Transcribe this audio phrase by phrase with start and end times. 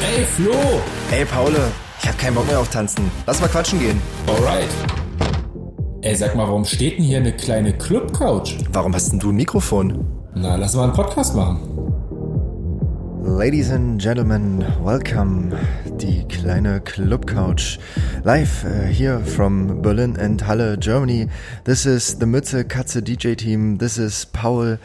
[0.00, 0.52] Ey, Flo!
[1.10, 1.52] Ey, Paul,
[2.00, 3.10] ich hab keinen Bock mehr auf Tanzen.
[3.26, 4.00] Lass mal quatschen gehen.
[4.28, 4.68] Alright.
[6.02, 8.54] Ey, sag mal, warum steht denn hier eine kleine Club-Couch?
[8.72, 10.06] Warum hast denn du ein Mikrofon?
[10.34, 11.58] Na, lass mal einen Podcast machen.
[13.24, 15.50] Ladies and Gentlemen, welcome.
[16.00, 17.78] Die kleine Club Couch.
[18.22, 21.26] Live uh, here from Berlin and Halle, Germany.
[21.64, 23.78] This is the Mütze Katze DJ Team.
[23.78, 24.78] This is Paul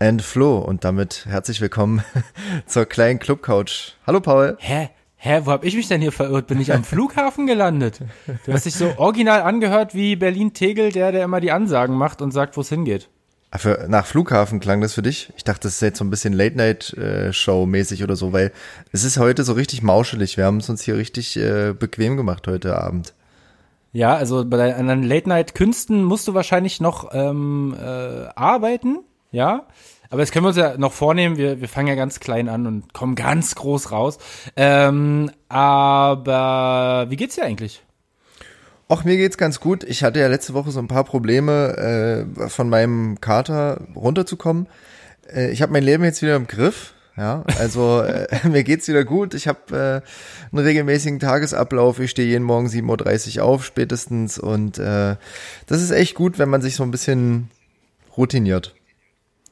[0.00, 0.58] and Flo.
[0.58, 2.02] Und damit herzlich willkommen
[2.66, 3.92] zur kleinen Club Couch.
[4.06, 4.56] Hallo Paul.
[4.58, 4.88] Hä?
[5.16, 6.46] Hä, wo hab ich mich denn hier verirrt?
[6.46, 8.00] Bin ich am Flughafen gelandet?
[8.46, 12.32] Du hast dich so original angehört wie Berlin-Tegel, der, der immer die Ansagen macht und
[12.32, 13.10] sagt, wo es hingeht.
[13.54, 15.30] Für, nach Flughafen klang das für dich?
[15.36, 18.50] Ich dachte, das ist jetzt so ein bisschen Late-Night-Show-mäßig oder so, weil
[18.92, 20.38] es ist heute so richtig mauschelig.
[20.38, 23.12] Wir haben es uns hier richtig äh, bequem gemacht heute Abend.
[23.92, 29.66] Ja, also bei deinen Late-Night-Künsten musst du wahrscheinlich noch ähm, äh, arbeiten, ja.
[30.10, 32.66] Aber jetzt können wir uns ja noch vornehmen, wir, wir fangen ja ganz klein an
[32.66, 34.18] und kommen ganz groß raus.
[34.56, 37.84] Ähm, aber wie geht's dir eigentlich?
[38.88, 39.84] Ach, mir geht's ganz gut.
[39.84, 44.66] Ich hatte ja letzte Woche so ein paar Probleme, äh, von meinem Kater runterzukommen.
[45.32, 46.94] Äh, ich habe mein Leben jetzt wieder im Griff.
[47.16, 49.34] Ja, also äh, mir geht's wieder gut.
[49.34, 52.00] Ich habe äh, einen regelmäßigen Tagesablauf.
[52.00, 54.40] Ich stehe jeden Morgen 7.30 Uhr auf, spätestens.
[54.40, 55.14] Und äh,
[55.66, 57.48] das ist echt gut, wenn man sich so ein bisschen
[58.16, 58.74] routiniert.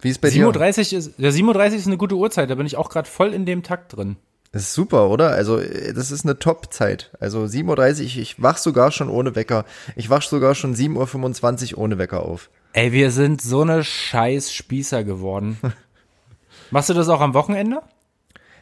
[0.00, 0.46] Wie ist bei dir?
[0.46, 3.08] 7.30 Uhr ist, ja, 7.30 Uhr ist eine gute Uhrzeit, da bin ich auch gerade
[3.08, 4.16] voll in dem Takt drin.
[4.52, 5.30] Das ist super, oder?
[5.30, 7.10] Also, das ist eine Top-Zeit.
[7.20, 9.64] Also 7.30 Uhr, ich, ich wach sogar schon ohne Wecker.
[9.94, 12.48] Ich wach sogar schon 7.25 Uhr ohne Wecker auf.
[12.72, 15.58] Ey, wir sind so eine scheiß Spießer geworden.
[16.70, 17.82] Machst du das auch am Wochenende?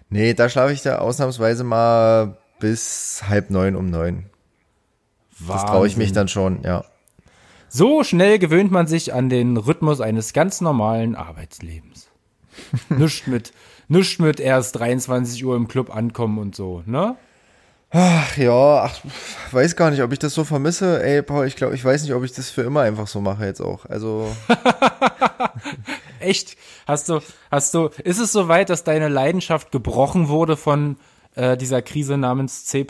[0.09, 4.27] Nee, da schlafe ich da ausnahmsweise mal bis halb neun um neun.
[5.47, 6.85] Das traue ich mich dann schon, ja.
[7.69, 12.09] So schnell gewöhnt man sich an den Rhythmus eines ganz normalen Arbeitslebens.
[12.89, 13.53] Nischt mit,
[13.89, 17.17] nischt mit erst 23 Uhr im Club ankommen und so, ne?
[17.91, 19.01] Ach ja, ach,
[19.53, 21.03] weiß gar nicht, ob ich das so vermisse.
[21.03, 23.45] Ey, Paul, ich glaube, ich weiß nicht, ob ich das für immer einfach so mache
[23.45, 23.87] jetzt auch.
[23.87, 24.35] Also,
[26.21, 26.57] Echt?
[26.87, 30.97] Hast du, hast du, ist es soweit, dass deine Leidenschaft gebrochen wurde von
[31.35, 32.85] äh, dieser Krise namens C.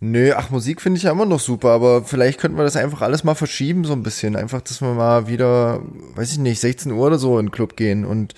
[0.00, 3.02] nö, ach, Musik finde ich ja immer noch super, aber vielleicht könnten wir das einfach
[3.02, 4.36] alles mal verschieben, so ein bisschen.
[4.36, 5.80] Einfach, dass wir mal wieder,
[6.14, 8.34] weiß ich nicht, 16 Uhr oder so in den Club gehen und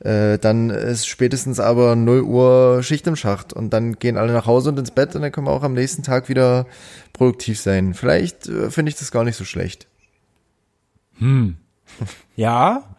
[0.00, 4.46] äh, dann ist spätestens aber 0 Uhr Schicht im Schacht und dann gehen alle nach
[4.46, 6.66] Hause und ins Bett und dann können wir auch am nächsten Tag wieder
[7.12, 7.94] produktiv sein.
[7.94, 9.86] Vielleicht äh, finde ich das gar nicht so schlecht.
[12.36, 12.96] Ja,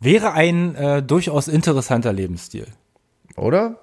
[0.00, 2.66] wäre ein äh, durchaus interessanter Lebensstil.
[3.36, 3.80] Oder?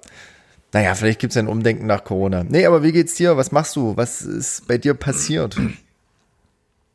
[0.74, 2.42] Naja, vielleicht gibt's ja ein Umdenken nach Corona.
[2.42, 3.36] Nee, aber wie geht's dir?
[3.36, 3.96] Was machst du?
[3.96, 5.56] Was ist bei dir passiert?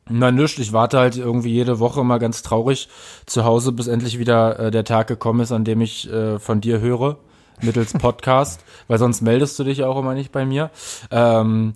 [0.06, 2.90] Na nischt, ich warte halt irgendwie jede Woche mal ganz traurig
[3.24, 6.60] zu Hause, bis endlich wieder äh, der Tag gekommen ist, an dem ich äh, von
[6.60, 7.16] dir höre,
[7.62, 10.70] mittels Podcast, weil sonst meldest du dich auch immer nicht bei mir.
[11.10, 11.72] Ähm,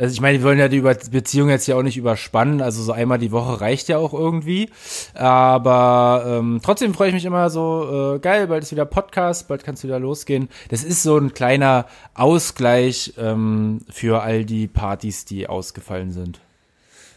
[0.00, 2.92] also ich meine, wir wollen ja die Beziehung jetzt ja auch nicht überspannen, also so
[2.92, 4.70] einmal die Woche reicht ja auch irgendwie.
[5.12, 9.62] Aber ähm, trotzdem freue ich mich immer so, äh, geil, bald ist wieder Podcast, bald
[9.62, 10.48] kann es wieder losgehen.
[10.70, 11.84] Das ist so ein kleiner
[12.14, 16.40] Ausgleich ähm, für all die Partys, die ausgefallen sind.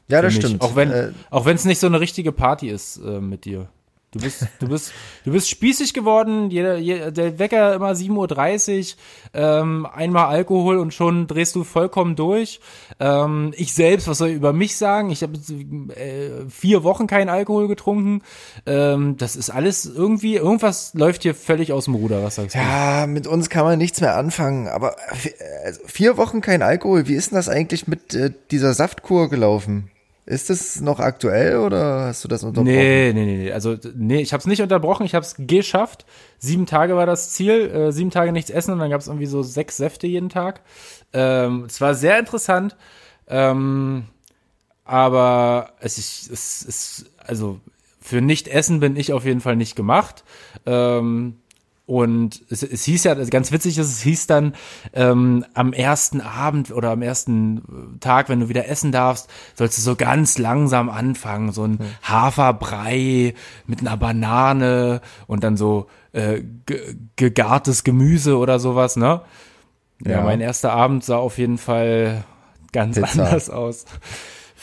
[0.09, 0.45] Ja, das mich.
[0.45, 0.61] stimmt.
[0.61, 3.69] Auch wenn Äh, auch wenn es nicht so eine richtige Party ist äh, mit dir.
[4.13, 4.93] Du bist du bist
[5.25, 6.51] du bist spießig geworden.
[6.51, 8.99] Jeder, jeder der Wecker immer 7:30 Uhr.
[9.33, 12.59] Ähm, einmal Alkohol und schon drehst du vollkommen durch.
[12.99, 15.09] Ähm, ich selbst, was soll ich über mich sagen?
[15.09, 15.33] Ich habe
[15.95, 18.21] äh, vier Wochen keinen Alkohol getrunken.
[18.67, 22.23] Ähm, das ist alles irgendwie irgendwas läuft hier völlig aus dem Ruder.
[22.23, 22.59] Was sagst du?
[22.59, 24.67] ja, mit uns kann man nichts mehr anfangen.
[24.67, 25.33] Aber vi-
[25.65, 27.07] also vier Wochen kein Alkohol.
[27.07, 29.89] Wie ist denn das eigentlich mit äh, dieser Saftkur gelaufen?
[30.25, 32.73] Ist das noch aktuell oder hast du das unterbrochen?
[32.73, 33.51] Nee, nee, nee.
[33.51, 36.05] Also, nee, ich habe es nicht unterbrochen, ich habe es geschafft.
[36.39, 39.25] Sieben Tage war das Ziel, äh, sieben Tage nichts essen und dann gab es irgendwie
[39.25, 40.61] so sechs Säfte jeden Tag.
[41.11, 42.77] Ähm, es war sehr interessant,
[43.27, 44.05] ähm,
[44.85, 47.59] aber es ist, es ist, also
[47.99, 50.23] für Nicht-Essen bin ich auf jeden Fall nicht gemacht.
[50.65, 51.37] Ähm,
[51.85, 54.53] und es, es hieß ja, ganz witzig ist, es hieß dann
[54.93, 59.81] ähm, am ersten Abend oder am ersten Tag, wenn du wieder essen darfst, sollst du
[59.81, 63.33] so ganz langsam anfangen, so ein Haferbrei
[63.67, 69.21] mit einer Banane und dann so äh, ge- gegartes Gemüse oder sowas, ne?
[70.05, 70.11] Ja.
[70.11, 70.21] Ja.
[70.23, 72.23] mein erster Abend sah auf jeden Fall
[72.71, 73.25] ganz Pizza.
[73.25, 73.85] anders aus.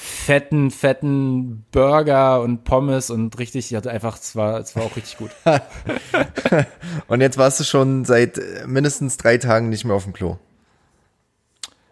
[0.02, 4.96] Fetten, fetten Burger und Pommes und richtig, ich hatte einfach, es war, es war auch
[4.96, 5.30] richtig gut.
[7.06, 10.38] Und jetzt warst du schon seit äh, mindestens drei Tagen nicht mehr auf dem Klo,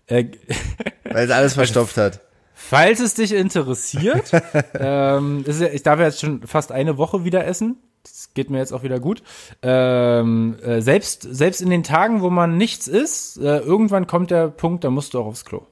[0.07, 0.25] Äh,
[1.05, 2.21] weil es alles verstopft hat.
[2.55, 4.33] Falls es dich interessiert,
[4.75, 7.77] ähm, ist ich darf jetzt schon fast eine Woche wieder essen.
[8.05, 9.23] das geht mir jetzt auch wieder gut.
[9.61, 14.49] Ähm, äh, selbst, selbst in den Tagen, wo man nichts ist, äh, irgendwann kommt der
[14.49, 15.67] Punkt, da musst du auch aufs Klo.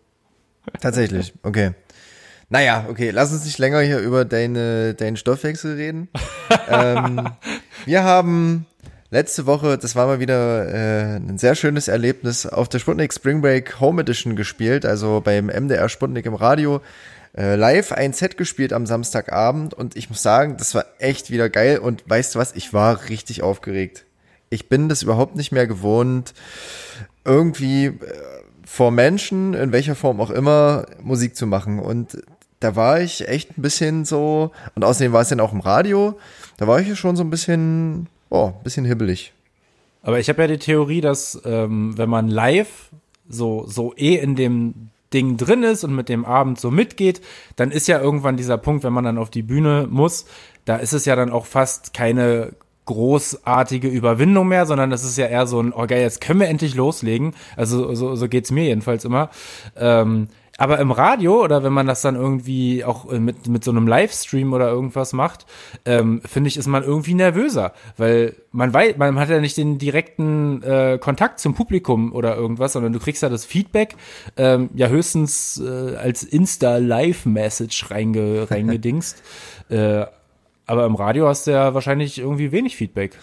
[0.80, 1.72] Tatsächlich, okay.
[2.48, 6.08] Naja, okay, lass uns nicht länger hier über deine, deinen Stoffwechsel reden.
[6.68, 7.28] ähm,
[7.84, 8.66] wir haben
[9.10, 13.40] letzte Woche, das war mal wieder äh, ein sehr schönes Erlebnis, auf der Sputnik Spring
[13.40, 16.80] Break Home Edition gespielt, also beim MDR Sputnik im Radio.
[17.36, 21.50] Äh, live ein Set gespielt am Samstagabend und ich muss sagen, das war echt wieder
[21.50, 24.04] geil und weißt du was, ich war richtig aufgeregt.
[24.48, 26.32] Ich bin das überhaupt nicht mehr gewohnt,
[27.24, 27.92] irgendwie äh,
[28.64, 31.78] vor Menschen, in welcher Form auch immer, Musik zu machen.
[31.78, 32.18] Und
[32.60, 36.18] da war ich echt ein bisschen so, und außerdem war es dann auch im Radio,
[36.56, 39.32] da war ich ja schon so ein bisschen, oh, ein bisschen hibbelig.
[40.02, 42.90] Aber ich habe ja die Theorie, dass ähm, wenn man live
[43.28, 47.20] so, so eh in dem Ding drin ist und mit dem Abend so mitgeht,
[47.56, 50.26] dann ist ja irgendwann dieser Punkt, wenn man dann auf die Bühne muss,
[50.64, 52.52] da ist es ja dann auch fast keine
[52.86, 56.48] großartige Überwindung mehr, sondern das ist ja eher so ein, oh geil, jetzt können wir
[56.48, 57.34] endlich loslegen.
[57.56, 59.30] Also so, so geht's mir jedenfalls immer.
[59.76, 63.70] Ähm, aber im Radio oder wenn man das dann irgendwie auch äh, mit, mit so
[63.70, 65.46] einem Livestream oder irgendwas macht,
[65.84, 69.78] ähm, finde ich, ist man irgendwie nervöser, weil man weiß, man hat ja nicht den
[69.78, 73.96] direkten äh, Kontakt zum Publikum oder irgendwas, sondern du kriegst ja das Feedback
[74.36, 79.22] ähm, ja höchstens äh, als Insta-Live-Message reinge, reingedingst.
[79.68, 80.06] äh,
[80.68, 83.16] aber im Radio hast du ja wahrscheinlich irgendwie wenig Feedback.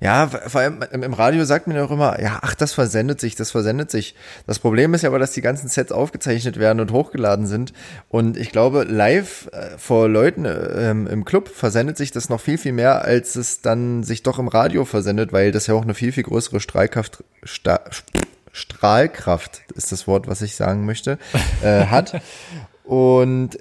[0.00, 3.36] Ja, vor allem im Radio sagt man ja auch immer, ja, ach, das versendet sich,
[3.36, 4.14] das versendet sich.
[4.46, 7.74] Das Problem ist ja aber, dass die ganzen Sets aufgezeichnet werden und hochgeladen sind.
[8.08, 12.56] Und ich glaube, live äh, vor Leuten äh, im Club versendet sich das noch viel,
[12.56, 15.94] viel mehr, als es dann sich doch im Radio versendet, weil das ja auch eine
[15.94, 17.80] viel, viel größere Strahlkraft, Sta
[18.52, 21.18] Strahlkraft ist das Wort, was ich sagen möchte,
[21.62, 22.20] äh, hat.
[22.84, 23.56] Und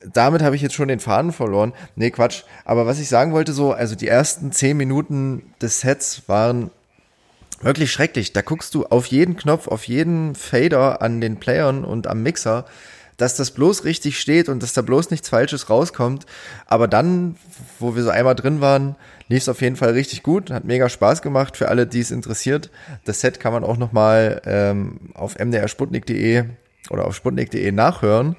[0.00, 1.72] damit habe ich jetzt schon den Faden verloren.
[1.94, 2.44] Nee, Quatsch.
[2.64, 6.70] Aber was ich sagen wollte, so, also die ersten zehn Minuten des Sets waren
[7.60, 8.32] wirklich schrecklich.
[8.32, 12.64] Da guckst du auf jeden Knopf, auf jeden Fader an den Playern und am Mixer,
[13.18, 16.24] dass das bloß richtig steht und dass da bloß nichts Falsches rauskommt.
[16.66, 17.36] Aber dann,
[17.78, 18.96] wo wir so einmal drin waren,
[19.28, 22.10] lief es auf jeden Fall richtig gut, hat mega Spaß gemacht für alle, die es
[22.10, 22.70] interessiert.
[23.04, 26.44] Das Set kann man auch nochmal ähm, auf mdrsputnik.de
[26.88, 28.36] oder auf sputnik.de nachhören.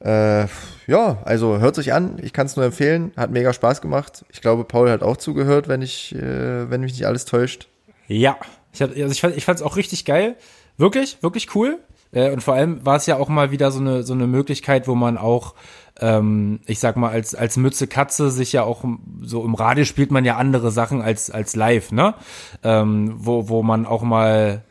[0.00, 0.46] Äh,
[0.86, 2.18] ja, also hört sich an.
[2.22, 3.12] Ich kann es nur empfehlen.
[3.16, 4.24] Hat mega Spaß gemacht.
[4.30, 7.68] Ich glaube, Paul hat auch zugehört, wenn ich, äh, wenn mich nicht alles täuscht.
[8.08, 8.36] Ja,
[8.72, 10.36] ich, also ich fand ich auch richtig geil.
[10.76, 11.78] Wirklich, wirklich cool.
[12.12, 14.86] Äh, und vor allem war es ja auch mal wieder so eine so eine Möglichkeit,
[14.86, 15.54] wo man auch
[16.00, 18.84] ähm, ich sag mal, als, als Mütze Katze sich ja auch
[19.22, 22.14] so im Radio spielt man ja andere Sachen als, als live, ne?
[22.62, 24.62] Ähm, wo, wo man auch mal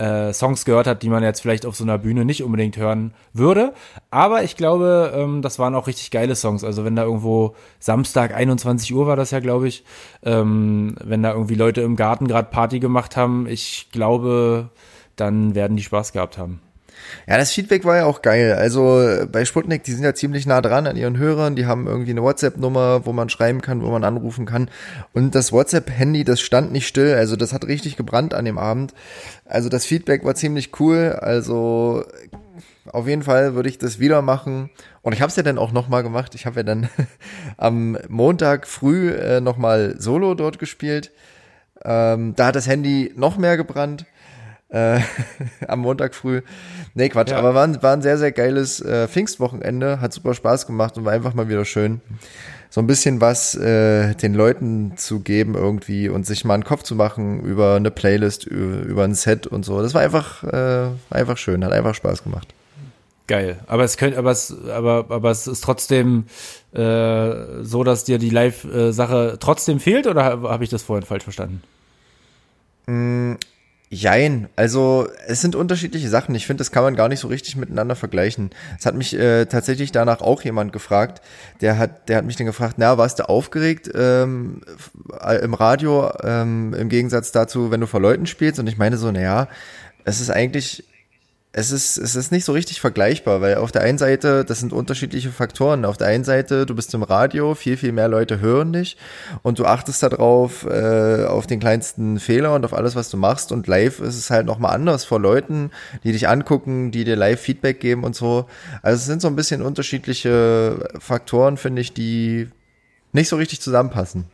[0.00, 3.12] äh, Songs gehört hat, die man jetzt vielleicht auf so einer Bühne nicht unbedingt hören
[3.34, 3.74] würde.
[4.10, 6.64] Aber ich glaube, ähm, das waren auch richtig geile Songs.
[6.64, 9.84] Also wenn da irgendwo Samstag 21 Uhr war das ja, glaube ich,
[10.22, 14.70] ähm, wenn da irgendwie Leute im Garten gerade Party gemacht haben, ich glaube,
[15.16, 16.62] dann werden die Spaß gehabt haben.
[17.26, 18.54] Ja, das Feedback war ja auch geil.
[18.54, 21.56] Also bei Sputnik, die sind ja ziemlich nah dran an ihren Hörern.
[21.56, 24.68] Die haben irgendwie eine WhatsApp-Nummer, wo man schreiben kann, wo man anrufen kann.
[25.12, 27.14] Und das WhatsApp-Handy, das stand nicht still.
[27.14, 28.94] Also das hat richtig gebrannt an dem Abend.
[29.44, 31.18] Also das Feedback war ziemlich cool.
[31.20, 32.04] Also
[32.92, 34.70] auf jeden Fall würde ich das wieder machen.
[35.02, 36.34] Und ich habe es ja dann auch nochmal gemacht.
[36.34, 36.88] Ich habe ja dann
[37.56, 41.12] am Montag früh äh, nochmal Solo dort gespielt.
[41.82, 44.04] Ähm, da hat das Handy noch mehr gebrannt
[44.70, 45.00] äh,
[45.68, 46.42] am Montag früh.
[46.94, 47.38] Nee, Quatsch, ja.
[47.38, 51.04] aber war, ein, war ein sehr, sehr geiles äh, Pfingstwochenende, hat super Spaß gemacht und
[51.04, 52.00] war einfach mal wieder schön.
[52.72, 56.84] So ein bisschen was äh, den Leuten zu geben irgendwie und sich mal einen Kopf
[56.84, 59.82] zu machen über eine Playlist, über, ein Set und so.
[59.82, 62.54] Das war einfach, äh, einfach schön, hat einfach Spaß gemacht.
[63.26, 63.58] Geil.
[63.66, 66.26] Aber es könnte, aber es, aber, aber es ist trotzdem
[66.72, 71.24] äh, so, dass dir die Live-Sache trotzdem fehlt oder habe hab ich das vorhin falsch
[71.24, 71.62] verstanden?
[73.92, 76.32] Jein, also es sind unterschiedliche Sachen.
[76.36, 78.50] Ich finde, das kann man gar nicht so richtig miteinander vergleichen.
[78.78, 81.20] Es hat mich äh, tatsächlich danach auch jemand gefragt.
[81.60, 84.60] Der hat, der hat mich dann gefragt, na, warst du aufgeregt ähm,
[85.42, 88.60] im Radio ähm, im Gegensatz dazu, wenn du vor Leuten spielst?
[88.60, 89.48] Und ich meine so, naja,
[90.04, 90.84] es ist eigentlich
[91.52, 94.72] es ist, es ist nicht so richtig vergleichbar, weil auf der einen Seite, das sind
[94.72, 95.84] unterschiedliche Faktoren.
[95.84, 98.96] Auf der einen Seite, du bist im Radio, viel, viel mehr Leute hören dich
[99.42, 103.50] und du achtest darauf, äh, auf den kleinsten Fehler und auf alles, was du machst.
[103.50, 105.72] Und live ist es halt nochmal anders vor Leuten,
[106.04, 108.46] die dich angucken, die dir live Feedback geben und so.
[108.82, 112.48] Also es sind so ein bisschen unterschiedliche Faktoren, finde ich, die
[113.10, 114.26] nicht so richtig zusammenpassen.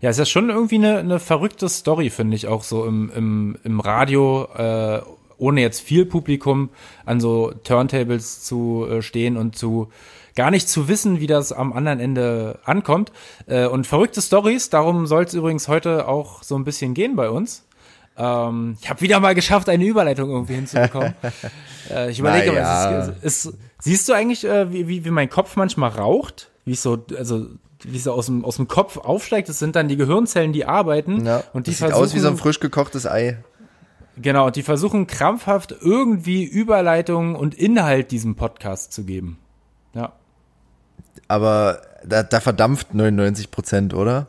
[0.00, 3.58] Ja, es ist schon irgendwie eine, eine verrückte Story, finde ich, auch so im, im,
[3.62, 4.48] im Radio.
[4.56, 5.02] Äh
[5.38, 6.70] ohne jetzt viel Publikum
[7.04, 9.88] an so Turntables zu äh, stehen und zu
[10.34, 13.10] gar nicht zu wissen, wie das am anderen Ende ankommt.
[13.46, 17.30] Äh, und verrückte Stories, darum soll es übrigens heute auch so ein bisschen gehen bei
[17.30, 17.64] uns.
[18.18, 21.14] Ähm, ich habe wieder mal geschafft, eine Überleitung irgendwie hinzubekommen.
[21.90, 22.66] äh, ich überlege, Naja.
[22.66, 26.50] aber es ist, es ist, siehst du eigentlich, äh, wie, wie, mein Kopf manchmal raucht?
[26.64, 27.46] Wie es so, also
[27.82, 31.24] wie so aus dem, aus dem Kopf aufsteigt, das sind dann die Gehirnzellen, die arbeiten
[31.26, 33.38] Ja, und die das sieht aus wie so ein frisch gekochtes Ei.
[34.16, 39.38] Genau, und die versuchen krampfhaft irgendwie Überleitungen und Inhalt diesem Podcast zu geben.
[39.94, 40.12] Ja.
[41.28, 44.28] Aber da, da verdampft 99 Prozent, oder?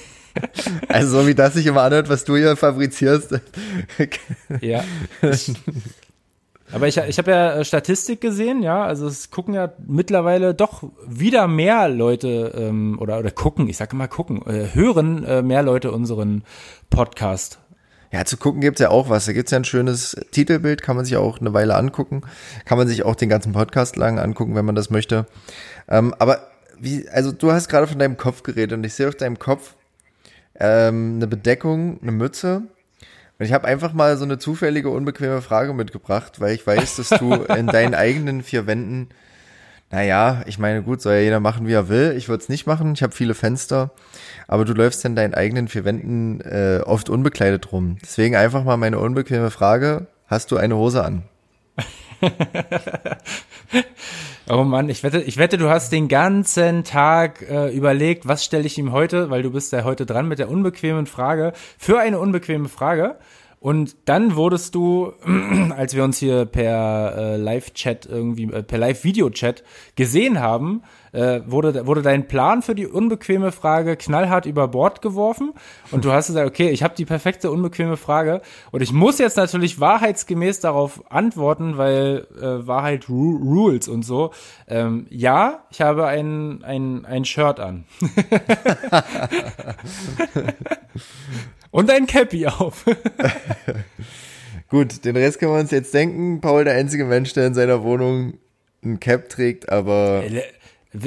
[0.88, 3.40] also so wie das sich immer anhört, was du hier fabrizierst.
[4.60, 4.82] Ja.
[6.72, 10.84] Aber ich, ich habe ja äh, Statistik gesehen, ja, also es gucken ja mittlerweile doch
[11.06, 15.62] wieder mehr Leute ähm, oder oder gucken, ich sage immer gucken, äh, hören äh, mehr
[15.62, 16.44] Leute unseren
[16.88, 17.59] Podcast.
[18.12, 19.26] Ja, zu gucken gibt's ja auch was.
[19.26, 22.22] Da gibt's ja ein schönes Titelbild, kann man sich auch eine Weile angucken.
[22.64, 25.26] Kann man sich auch den ganzen Podcast lang angucken, wenn man das möchte.
[25.88, 26.48] Ähm, aber
[26.78, 29.74] wie, also du hast gerade von deinem Kopf geredet und ich sehe auf deinem Kopf
[30.58, 32.62] ähm, eine Bedeckung, eine Mütze.
[33.38, 37.10] Und ich habe einfach mal so eine zufällige, unbequeme Frage mitgebracht, weil ich weiß, dass
[37.10, 39.08] du in deinen eigenen vier Wänden,
[39.90, 42.14] naja, ich meine, gut, soll ja jeder machen, wie er will.
[42.16, 43.90] Ich würde es nicht machen, ich habe viele Fenster,
[44.46, 47.98] aber du läufst in deinen eigenen vier Wänden äh, oft unbekleidet rum.
[48.02, 51.22] Deswegen einfach mal meine unbequeme Frage, hast du eine Hose an?
[54.52, 58.66] Oh Mann, ich wette, ich wette, du hast den ganzen Tag äh, überlegt, was stelle
[58.66, 62.18] ich ihm heute, weil du bist ja heute dran mit der unbequemen Frage, für eine
[62.18, 63.14] unbequeme Frage.
[63.60, 65.12] Und dann wurdest du,
[65.76, 69.62] als wir uns hier per äh, Live-Chat irgendwie, äh, per Live-Video-Chat
[69.96, 75.52] gesehen haben, äh, wurde, wurde dein Plan für die unbequeme Frage knallhart über Bord geworfen.
[75.90, 78.42] Und du hast gesagt, okay, ich habe die perfekte unbequeme Frage.
[78.70, 84.32] Und ich muss jetzt natürlich wahrheitsgemäß darauf antworten, weil äh, Wahrheit ru rules und so.
[84.68, 87.84] Ähm, ja, ich habe ein, ein, ein Shirt an.
[91.70, 92.84] und ein Cappy auf.
[94.68, 96.40] Gut, den Rest können wir uns jetzt denken.
[96.40, 98.34] Paul, der einzige Mensch, der in seiner Wohnung
[98.84, 100.22] ein Cap trägt, aber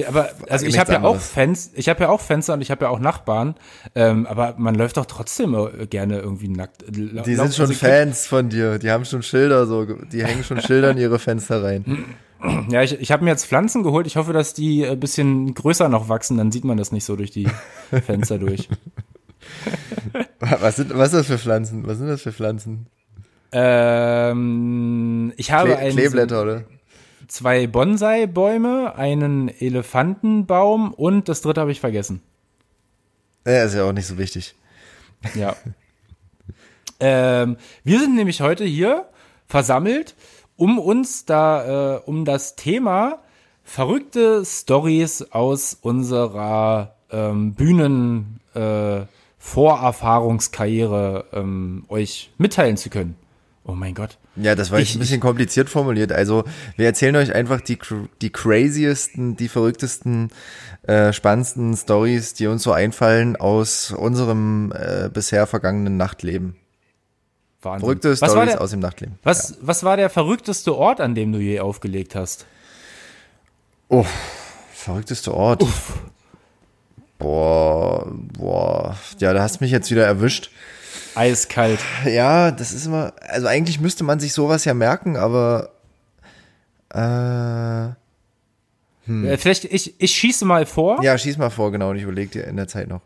[0.07, 1.19] Aber also ich habe ja auch.
[1.19, 3.55] Fenster, ich habe ja auch Fenster und ich habe ja auch Nachbarn,
[3.95, 6.85] ähm, aber man läuft doch trotzdem äh, gerne irgendwie nackt.
[6.87, 8.79] die sind schon Fans von dir.
[8.79, 12.05] Die haben schon Schilder so, die hängen schon Schilder in ihre Fenster rein.
[12.69, 14.05] Ja, ich, ich habe mir jetzt Pflanzen geholt.
[14.05, 17.15] Ich hoffe, dass die ein bisschen größer noch wachsen, dann sieht man das nicht so
[17.15, 17.47] durch die
[18.05, 18.67] Fenster durch.
[20.39, 21.87] Was sind, was ist das für Pflanzen?
[21.87, 22.87] Was sind das für Pflanzen?
[23.53, 26.63] Ähm, ich habe Kle einen, Kleeblätter, oder?
[27.27, 32.21] Zwei Bonsai-Bäume, einen Elefantenbaum und das dritte habe ich vergessen.
[33.45, 34.55] Ja, ist ja auch nicht so wichtig.
[35.35, 35.55] Ja.
[36.99, 39.07] ähm, wir sind nämlich heute hier
[39.47, 40.15] versammelt,
[40.55, 43.19] um uns da, äh, um das Thema
[43.63, 49.01] verrückte Stories aus unserer ähm, Bühnen äh,
[49.37, 53.15] Vorerfahrungskarriere ähm, euch mitteilen zu können.
[53.65, 54.17] Oh mein Gott.
[54.35, 56.11] Ja, das war jetzt Ich- ein bisschen kompliziert formuliert.
[56.11, 56.43] Also,
[56.75, 57.79] wir erzählen euch einfach die,
[58.21, 60.29] die craziesten, die verrücktesten,
[60.83, 66.57] äh, spannendsten Stories, die uns so einfallen aus unserem äh, bisher vergangenen Nachtleben.
[67.61, 67.79] Wahnsinn.
[67.85, 69.17] Verrückte was Stories der, aus dem Nachtleben.
[69.23, 72.45] was, was war der verrückteste Ort, an dem du je aufgelegt hast?
[73.87, 74.05] Oh,
[74.73, 75.63] verrücktester Ort.
[77.19, 78.97] Boah, boah.
[79.19, 80.51] Ja, da hast du mich jetzt wieder erwischt.
[81.15, 81.79] Eiskalt.
[82.05, 85.69] Ja, das ist immer, also eigentlich müsste man sich sowas ja merken, aber
[86.93, 87.87] äh,
[89.05, 91.03] Äh, vielleicht, ich, ich schieße mal vor.
[91.03, 93.01] ja, schieß mal vor, genau, und ich überleg dir in der Zeit noch.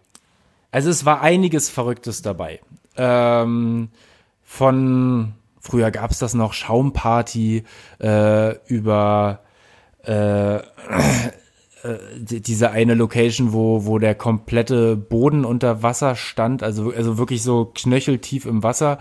[0.71, 2.59] Also es war einiges Verrücktes dabei.
[2.97, 3.89] Ähm,
[4.43, 7.63] von früher gab es das noch Schaumparty
[7.99, 9.39] äh, über
[10.03, 10.59] äh,
[11.93, 17.17] äh, die- diese eine Location, wo wo der komplette Boden unter Wasser stand, also also
[17.17, 18.99] wirklich so knöcheltief im Wasser.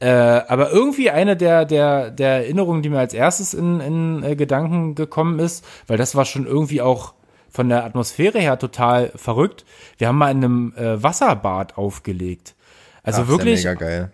[0.00, 4.36] Äh, aber irgendwie eine der der der Erinnerungen, die mir als erstes in, in äh,
[4.36, 7.14] Gedanken gekommen ist, weil das war schon irgendwie auch
[7.48, 9.64] von der Atmosphäre her total verrückt.
[9.98, 12.54] Wir haben mal in einem äh, Wasserbad aufgelegt.
[13.02, 14.12] Also Ach, wirklich, ja mega geil.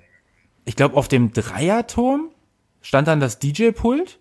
[0.64, 2.30] ich glaube, auf dem Dreierturm
[2.80, 4.18] stand dann das DJ-Pult.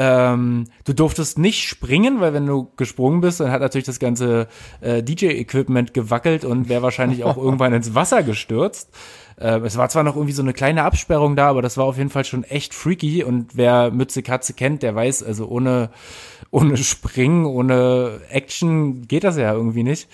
[0.00, 4.46] Ähm, du durftest nicht springen, weil wenn du gesprungen bist, dann hat natürlich das ganze
[4.80, 8.90] äh, DJ-Equipment gewackelt und wäre wahrscheinlich auch irgendwann ins Wasser gestürzt.
[9.40, 11.98] Ähm, es war zwar noch irgendwie so eine kleine Absperrung da, aber das war auf
[11.98, 13.24] jeden Fall schon echt freaky.
[13.24, 15.90] Und wer Mütze Katze kennt, der weiß, also ohne,
[16.52, 20.08] ohne Springen, ohne Action geht das ja irgendwie nicht.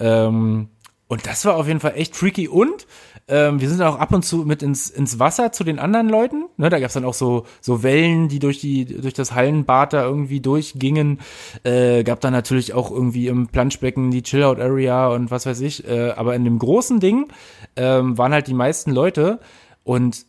[0.00, 0.68] Ähm,
[1.06, 2.48] und das war auf jeden Fall echt freaky.
[2.48, 2.88] Und
[3.28, 6.46] ähm, wir sind auch ab und zu mit ins, ins Wasser zu den anderen Leuten.
[6.56, 10.02] Ne, da gab's dann auch so, so Wellen, die durch die, durch das Hallenbad da
[10.02, 11.20] irgendwie durchgingen.
[11.62, 15.86] Äh, gab dann natürlich auch irgendwie im Planschbecken die Chill-Out-Area und was weiß ich.
[15.86, 17.28] Äh, aber in dem großen Ding
[17.76, 19.40] ähm, waren halt die meisten Leute.
[19.84, 20.24] Und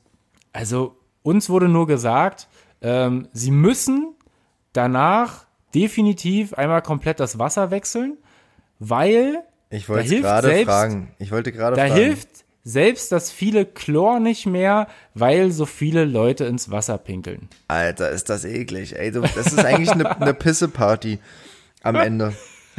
[0.51, 2.49] also uns wurde nur gesagt,
[2.81, 4.13] ähm, sie müssen
[4.73, 8.17] danach definitiv einmal komplett das Wasser wechseln,
[8.79, 11.11] weil Ich Da wollte gerade fragen.
[11.17, 11.93] Ich wollte gerade da fragen.
[11.93, 17.49] hilft selbst das viele Chlor nicht mehr, weil so viele Leute ins Wasser pinkeln.
[17.67, 18.97] Alter, ist das eklig.
[18.97, 21.19] Ey, das ist eigentlich eine, eine Pisse-Party
[21.81, 22.33] am Ende.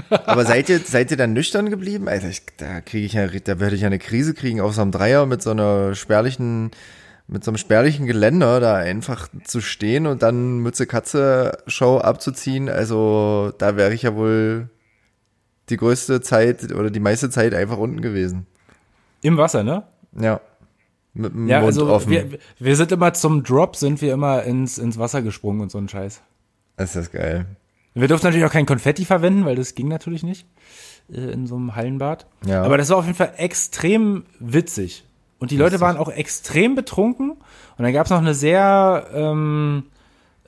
[0.08, 2.08] Aber seid ihr, seid ihr dann nüchtern geblieben?
[2.08, 4.82] Alter, ich, da kriege ich ja, da werde ich ja eine Krise kriegen auf so
[4.82, 6.70] einem Dreier mit so einer spärlichen,
[7.26, 12.68] mit so einem spärlichen Geländer da einfach zu stehen und dann Mütze Katze Show abzuziehen.
[12.68, 14.70] Also da wäre ich ja wohl
[15.68, 18.46] die größte Zeit oder die meiste Zeit einfach unten gewesen.
[19.22, 19.84] Im Wasser, ne?
[20.18, 20.40] Ja.
[21.12, 22.10] Mit dem Ja, Mund also offen.
[22.10, 25.78] wir, wir sind immer zum Drop, sind wir immer ins, ins Wasser gesprungen und so
[25.78, 26.20] ein Scheiß.
[26.78, 27.46] ist das geil.
[27.94, 30.46] Wir durften natürlich auch kein Konfetti verwenden, weil das ging natürlich nicht
[31.12, 32.26] äh, in so einem Hallenbad.
[32.46, 32.62] Ja.
[32.62, 35.04] Aber das war auf jeden Fall extrem witzig.
[35.40, 37.30] Und die Leute waren auch extrem betrunken.
[37.32, 39.84] Und dann gab es noch eine sehr ähm,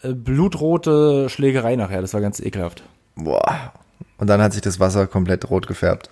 [0.02, 2.02] äh, blutrote Schlägerei nachher.
[2.02, 2.82] Das war ganz ekelhaft.
[3.16, 3.72] Boah.
[4.18, 6.10] Und dann hat sich das Wasser komplett rot gefärbt.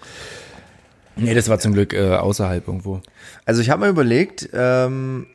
[1.16, 3.00] Nee, das war zum Glück äh, außerhalb irgendwo.
[3.44, 5.26] Also ich habe mal überlegt ähm,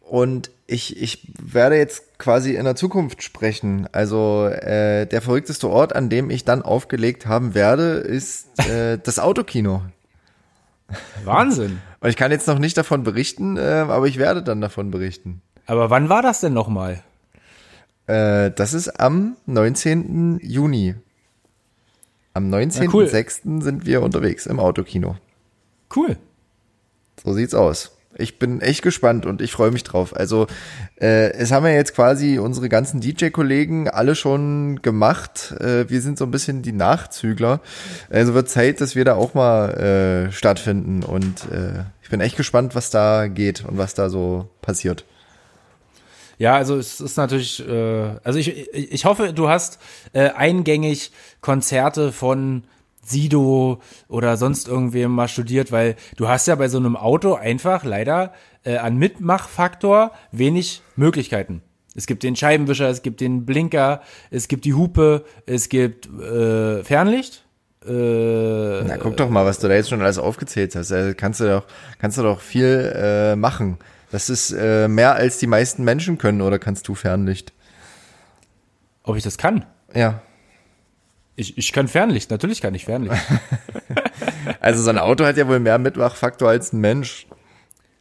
[0.00, 3.88] und ich, ich werde jetzt quasi in der Zukunft sprechen.
[3.92, 9.18] Also äh, der verrückteste Ort, an dem ich dann aufgelegt haben werde, ist äh, das
[9.18, 9.82] Autokino.
[11.24, 11.80] Wahnsinn.
[12.00, 15.42] Und ich kann jetzt noch nicht davon berichten, äh, aber ich werde dann davon berichten.
[15.66, 17.02] Aber wann war das denn nochmal?
[18.06, 20.40] Äh, das ist am 19.
[20.42, 20.94] Juni.
[22.34, 23.62] Am 19.06.
[23.62, 25.16] sind wir unterwegs im Autokino.
[25.94, 26.16] Cool.
[27.22, 27.92] So sieht's aus.
[28.16, 30.14] Ich bin echt gespannt und ich freue mich drauf.
[30.14, 30.46] Also
[31.00, 35.52] äh, es haben ja jetzt quasi unsere ganzen DJ-Kollegen alle schon gemacht.
[35.60, 37.60] Äh, wir sind so ein bisschen die Nachzügler.
[38.10, 39.70] Also wird Zeit, dass wir da auch mal
[40.28, 41.02] äh, stattfinden.
[41.02, 45.04] Und äh, ich bin echt gespannt, was da geht und was da so passiert.
[46.38, 49.78] Ja, also es ist natürlich, äh, also ich, ich hoffe, du hast
[50.12, 52.64] äh, eingängig Konzerte von
[53.04, 57.84] Sido oder sonst irgendwem mal studiert, weil du hast ja bei so einem Auto einfach
[57.84, 58.32] leider
[58.64, 61.62] äh, an Mitmachfaktor wenig Möglichkeiten.
[61.94, 66.82] Es gibt den Scheibenwischer, es gibt den Blinker, es gibt die Hupe, es gibt äh,
[66.82, 67.44] Fernlicht.
[67.86, 70.90] Äh, Na, guck doch mal, was du da jetzt schon alles aufgezählt hast.
[70.90, 71.66] Also kannst du doch,
[71.98, 73.78] kannst du doch viel äh, machen.
[74.10, 77.52] Das ist äh, mehr als die meisten Menschen können, oder kannst du Fernlicht?
[79.04, 79.64] ob ich das kann?
[79.94, 80.22] Ja.
[81.36, 83.16] Ich, ich kann Fernlicht, natürlich kann ich Fernlicht.
[84.60, 87.26] Also so ein Auto hat ja wohl mehr Mitmachfaktor als ein Mensch.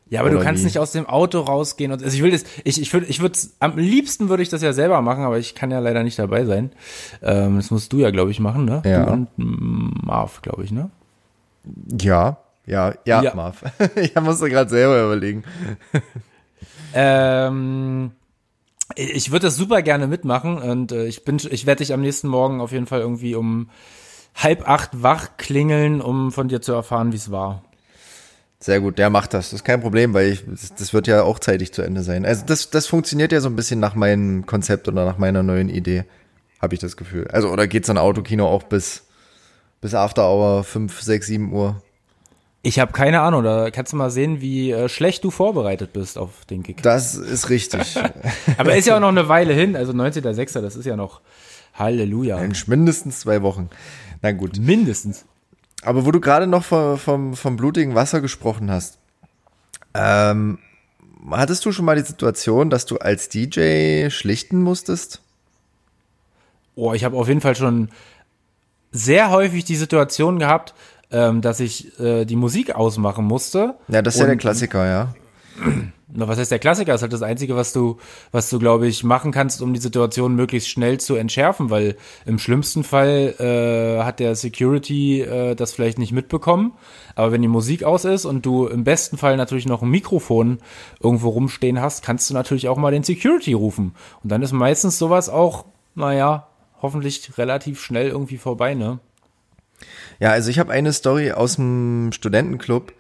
[0.10, 0.66] Ja, aber du Oder kannst wie?
[0.68, 3.38] nicht aus dem Auto rausgehen und also ich will das, ich, ich würde, ich würde,
[3.60, 6.46] am liebsten würde ich das ja selber machen, aber ich kann ja leider nicht dabei
[6.46, 6.72] sein.
[7.22, 8.82] Ähm, das musst du ja, glaube ich, machen, ne?
[8.86, 9.06] Ja.
[9.06, 10.90] Du und Marv, glaube ich, ne?
[12.00, 13.34] Ja, ja, ja, Ja.
[13.36, 13.64] Marv.
[13.96, 15.44] ich musste gerade selber überlegen.
[16.94, 18.12] Ähm,
[18.96, 22.28] ich würde das super gerne mitmachen und äh, ich bin, ich werde dich am nächsten
[22.28, 23.70] Morgen auf jeden Fall irgendwie um
[24.36, 27.64] halb acht wach klingeln, um von dir zu erfahren, wie es war.
[28.60, 29.50] Sehr gut, der macht das.
[29.50, 30.46] Das ist kein Problem, weil ich,
[30.78, 32.26] das, wird ja auch zeitig zu Ende sein.
[32.26, 35.68] Also das, das funktioniert ja so ein bisschen nach meinem Konzept oder nach meiner neuen
[35.70, 36.06] Idee,
[36.62, 37.28] habe ich das Gefühl.
[37.28, 39.04] Also oder geht so ein Autokino auch bis
[39.84, 41.82] bis After Hour 5, 6, 7 Uhr?
[42.66, 46.18] Ich habe keine Ahnung, da kannst du mal sehen, wie äh, schlecht du vorbereitet bist
[46.18, 46.82] auf den Kick.
[46.82, 47.98] Das ist richtig.
[48.58, 51.20] Aber ist ja auch noch eine Weile hin, also 19.06., das ist ja noch
[51.74, 52.38] Halleluja.
[52.40, 53.70] In mindestens zwei Wochen.
[54.22, 54.58] Na gut.
[54.60, 55.26] Mindestens.
[55.84, 58.98] Aber wo du gerade noch vom, vom, vom blutigen Wasser gesprochen hast,
[59.94, 60.60] ähm,
[61.30, 65.22] hattest du schon mal die Situation, dass du als DJ schlichten musstest?
[66.76, 67.90] Oh, ich habe auf jeden Fall schon
[68.94, 70.74] sehr häufig die Situation gehabt,
[71.14, 73.76] ähm, dass ich äh, die Musik ausmachen musste.
[73.88, 75.14] Ja, das ist ja der Und- Klassiker, ja.
[76.16, 76.92] Na, was heißt der Klassiker?
[76.92, 77.98] Das ist halt das Einzige, was du,
[78.32, 81.96] was du, glaube ich, machen kannst, um die Situation möglichst schnell zu entschärfen, weil
[82.28, 86.74] im schlimmsten Fall äh, hat der Security äh, das vielleicht nicht mitbekommen.
[87.16, 90.60] Aber wenn die Musik aus ist und du im besten Fall natürlich noch ein Mikrofon
[91.00, 93.96] irgendwo rumstehen hast, kannst du natürlich auch mal den Security rufen.
[94.24, 96.48] Und dann ist meistens sowas auch, naja,
[96.84, 99.00] hoffentlich relativ schnell irgendwie vorbei, ne?
[100.20, 102.94] Ja, also ich habe eine Story aus dem Studentenclub,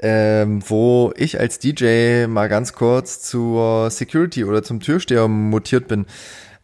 [0.00, 6.06] ähm, wo ich als DJ mal ganz kurz zur Security oder zum Türsteher mutiert bin.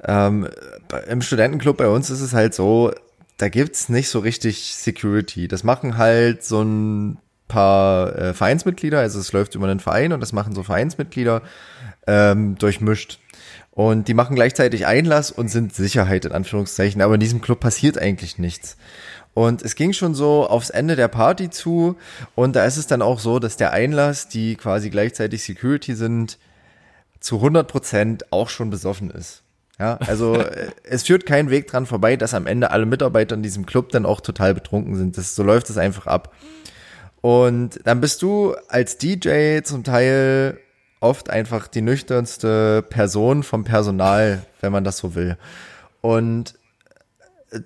[0.02, 0.48] Ähm,
[1.08, 2.92] Im Studentenclub bei uns ist es halt so,
[3.36, 5.48] da gibt's nicht so richtig Security.
[5.48, 10.20] Das machen halt so ein paar äh, Vereinsmitglieder, also es läuft über einen Verein und
[10.20, 11.42] das machen so Vereinsmitglieder.
[12.06, 13.18] ähm, durchmischt.
[13.70, 17.98] Und die machen gleichzeitig Einlass und sind Sicherheit in Anführungszeichen, aber in diesem Club passiert
[17.98, 18.76] eigentlich nichts.
[19.34, 21.96] Und es ging schon so aufs Ende der Party zu
[22.34, 26.38] und da ist es dann auch so, dass der Einlass, die quasi gleichzeitig Security sind,
[27.20, 29.42] zu 100 Prozent auch schon besoffen ist.
[29.78, 33.42] Ja, also äh, es führt kein Weg dran vorbei, dass am Ende alle Mitarbeiter in
[33.42, 35.16] diesem Club dann auch total betrunken sind.
[35.16, 36.34] Das, so läuft es einfach ab.
[37.20, 40.58] Und dann bist du als DJ zum Teil
[41.00, 45.36] oft einfach die nüchternste Person vom Personal, wenn man das so will.
[46.00, 46.54] Und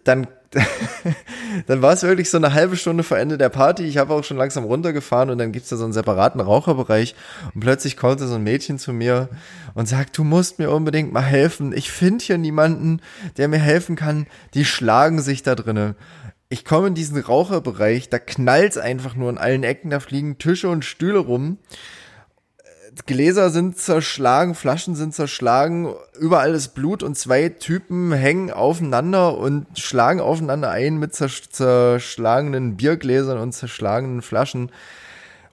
[0.05, 0.27] dann
[1.67, 3.85] dann war es wirklich so eine halbe Stunde vor Ende der Party.
[3.85, 7.14] Ich habe auch schon langsam runtergefahren und dann gibt's da so einen separaten Raucherbereich
[7.55, 9.29] und plötzlich kommt so ein Mädchen zu mir
[9.75, 11.73] und sagt, du musst mir unbedingt mal helfen.
[11.77, 13.01] Ich finde hier niemanden,
[13.37, 14.27] der mir helfen kann.
[14.55, 15.95] Die schlagen sich da drinnen.
[16.49, 20.69] Ich komme in diesen Raucherbereich, da knallt's einfach nur in allen Ecken, da fliegen Tische
[20.69, 21.59] und Stühle rum.
[23.07, 29.67] Gläser sind zerschlagen, Flaschen sind zerschlagen, überall ist Blut und zwei Typen hängen aufeinander und
[29.79, 34.71] schlagen aufeinander ein mit zerschlagenen Biergläsern und zerschlagenen Flaschen.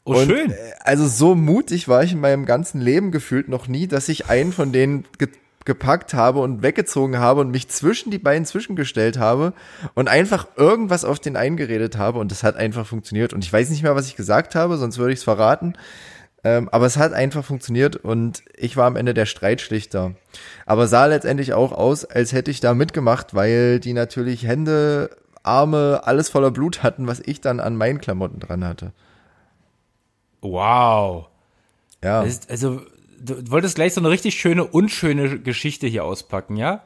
[0.04, 0.52] Oh, und, schön.
[0.52, 4.30] äh, Also so mutig war ich in meinem ganzen Leben gefühlt noch nie, dass ich
[4.30, 5.30] einen von denen ge
[5.64, 9.54] gepackt habe und weggezogen habe und mich zwischen die beiden zwischengestellt habe
[9.94, 13.70] und einfach irgendwas auf den eingeredet habe und das hat einfach funktioniert und ich weiß
[13.70, 15.76] nicht mehr, was ich gesagt habe, sonst würde ich es verraten.
[16.44, 20.16] Ähm, aber es hat einfach funktioniert und ich war am Ende der Streitschlichter.
[20.66, 25.12] Aber sah letztendlich auch aus, als hätte ich da mitgemacht, weil die natürlich Hände,
[25.44, 28.92] Arme, alles voller Blut hatten, was ich dann an meinen Klamotten dran hatte.
[30.42, 31.28] Wow.
[32.04, 32.22] Ja.
[32.22, 32.82] Also,
[33.20, 36.84] du wolltest gleich so eine richtig schöne, unschöne Geschichte hier auspacken, ja?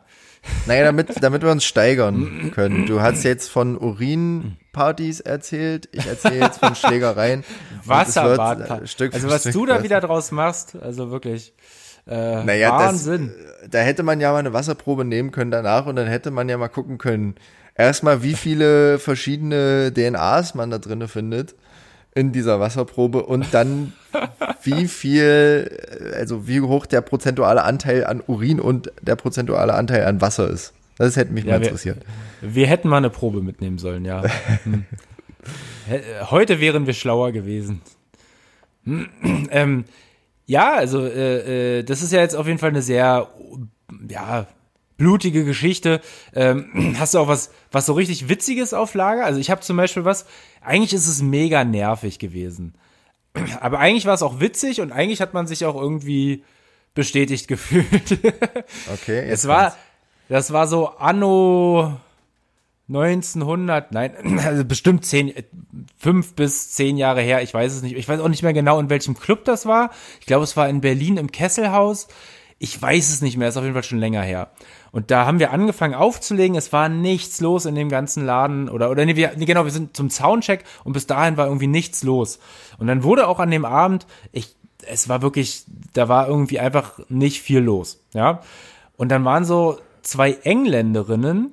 [0.66, 2.86] Naja, damit, damit wir uns steigern können.
[2.86, 7.44] Du hast jetzt von Urinpartys erzählt, ich erzähle jetzt von Schlägereien.
[7.84, 8.70] Wasserbad.
[8.70, 9.84] äh, also was Stück du da besser.
[9.84, 11.54] wieder draus machst, also wirklich
[12.08, 13.32] äh, Naja, Wahnsinn.
[13.62, 16.50] Das, da hätte man ja mal eine Wasserprobe nehmen können danach und dann hätte man
[16.50, 17.36] ja mal gucken können.
[17.76, 21.56] Erstmal, wie viele verschiedene DNAs man da drinne findet
[22.14, 23.94] in dieser Wasserprobe und dann
[24.64, 25.80] wie viel,
[26.16, 30.74] also wie hoch der prozentuale Anteil an Urin und der prozentuale Anteil an Wasser ist.
[30.98, 31.98] Das hätte mich Ja, mal wir- interessiert.
[32.42, 34.24] Wir hätten mal eine Probe mitnehmen sollen, ja.
[34.64, 34.86] Hm.
[36.30, 37.82] Heute wären wir schlauer gewesen.
[38.86, 39.08] Hm,
[39.52, 39.86] ähm,
[40.46, 43.28] ja, also äh, äh, das ist ja jetzt auf jeden Fall eine sehr
[44.10, 44.48] ja
[44.98, 46.02] blutige Geschichte.
[46.34, 49.26] Ähm, hast du auch was was so richtig witziges auf Lager?
[49.26, 50.26] Also ich habe zum Beispiel was.
[50.62, 52.74] Eigentlich ist es mega nervig gewesen,
[53.60, 56.44] aber eigentlich war es auch witzig und eigentlich hat man sich auch irgendwie
[56.94, 58.20] bestätigt gefühlt.
[58.94, 59.78] Okay, jetzt Es war, kommt's.
[60.30, 61.98] das war so anno
[62.88, 65.44] 1900, nein, also bestimmt zehn, äh,
[65.98, 67.42] fünf bis zehn Jahre her.
[67.42, 67.96] Ich weiß es nicht.
[67.96, 69.90] Ich weiß auch nicht mehr genau, in welchem Club das war.
[70.20, 72.08] Ich glaube, es war in Berlin im Kesselhaus.
[72.60, 73.50] Ich weiß es nicht mehr.
[73.50, 74.52] Ist auf jeden Fall schon länger her.
[74.96, 76.56] Und da haben wir angefangen aufzulegen.
[76.56, 79.72] Es war nichts los in dem ganzen Laden oder oder nee, wir, nee, genau, wir
[79.72, 82.40] sind zum Soundcheck und bis dahin war irgendwie nichts los.
[82.78, 84.56] Und dann wurde auch an dem Abend, ich,
[84.88, 88.40] es war wirklich, da war irgendwie einfach nicht viel los, ja.
[88.96, 91.52] Und dann waren so zwei Engländerinnen,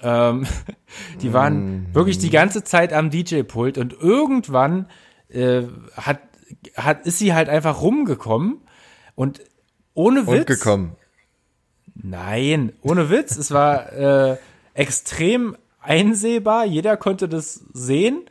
[0.00, 0.46] ähm,
[1.20, 4.86] die waren wirklich die ganze Zeit am DJ-Pult und irgendwann
[5.30, 5.62] äh,
[5.96, 6.20] hat,
[6.76, 8.58] hat, ist sie halt einfach rumgekommen
[9.16, 9.40] und
[9.94, 10.38] ohne Witz.
[10.38, 10.96] und gekommen.
[11.94, 13.36] Nein, ohne Witz.
[13.36, 14.36] Es war äh,
[14.74, 16.64] extrem einsehbar.
[16.64, 18.22] Jeder konnte das sehen.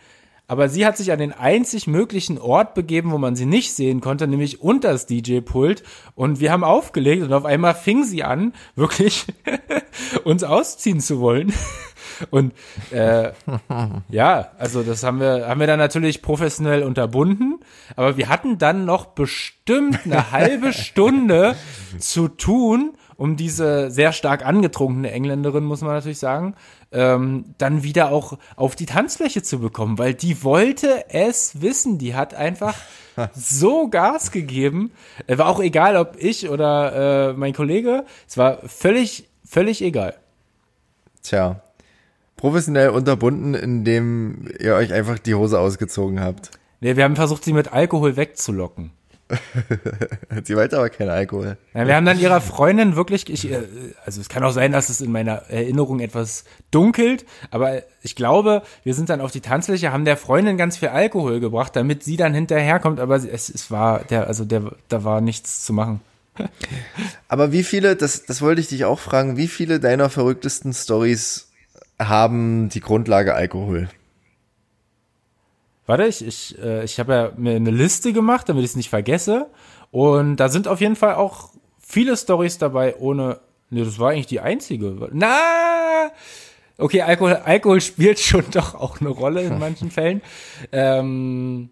[0.46, 4.02] Aber sie hat sich an den einzig möglichen Ort begeben, wo man sie nicht sehen
[4.02, 5.84] konnte, nämlich unter das DJ-Pult.
[6.16, 9.26] Und wir haben aufgelegt und auf einmal fing sie an, wirklich
[10.26, 11.54] uns ausziehen zu wollen.
[12.30, 12.54] Und
[12.92, 13.32] äh,
[14.10, 17.60] ja, also das haben wir, haben wir dann natürlich professionell unterbunden,
[17.96, 21.56] aber wir hatten dann noch bestimmt eine halbe Stunde
[21.98, 26.56] zu tun, um diese sehr stark angetrunkene Engländerin, muss man natürlich sagen,
[26.92, 31.98] ähm, dann wieder auch auf die Tanzfläche zu bekommen, weil die wollte es wissen.
[31.98, 32.76] Die hat einfach
[33.34, 34.92] so Gas gegeben.
[35.28, 38.06] Äh, War auch egal, ob ich oder äh, mein Kollege.
[38.28, 40.16] Es war völlig, völlig egal.
[41.22, 41.62] Tja.
[42.36, 46.52] Professionell unterbunden, indem ihr euch einfach die Hose ausgezogen habt.
[46.82, 48.92] Nee, wir haben versucht, sie mit Alkohol wegzulocken.
[50.44, 51.58] Sie wollte aber keinen Alkohol.
[51.74, 53.64] Ja, wir haben dann ihrer Freundin wirklich, ich, äh,
[54.06, 58.64] also es kann auch sein, dass es in meiner Erinnerung etwas dunkelt, aber ich glaube,
[58.84, 62.18] wir sind dann auf die Tanzfläche, haben der Freundin ganz viel Alkohol gebracht, damit sie
[62.18, 66.02] dann hinterherkommt, aber es, es war, der, also der, da war nichts zu machen.
[67.28, 71.52] Aber wie viele, das, das wollte ich dich auch fragen, wie viele deiner verrücktesten Stories
[72.00, 73.88] haben die Grundlage Alkohol?
[75.86, 78.90] Warte, ich, ich, äh, ich habe ja mir eine Liste gemacht, damit ich es nicht
[78.90, 79.48] vergesse.
[79.92, 84.28] Und da sind auf jeden Fall auch viele Stories dabei ohne, ne, das war eigentlich
[84.28, 85.10] die einzige.
[85.12, 86.12] Na,
[86.78, 90.22] okay, Alkohol, Alkohol spielt schon doch auch eine Rolle in manchen Fällen.
[90.72, 91.70] Ähm,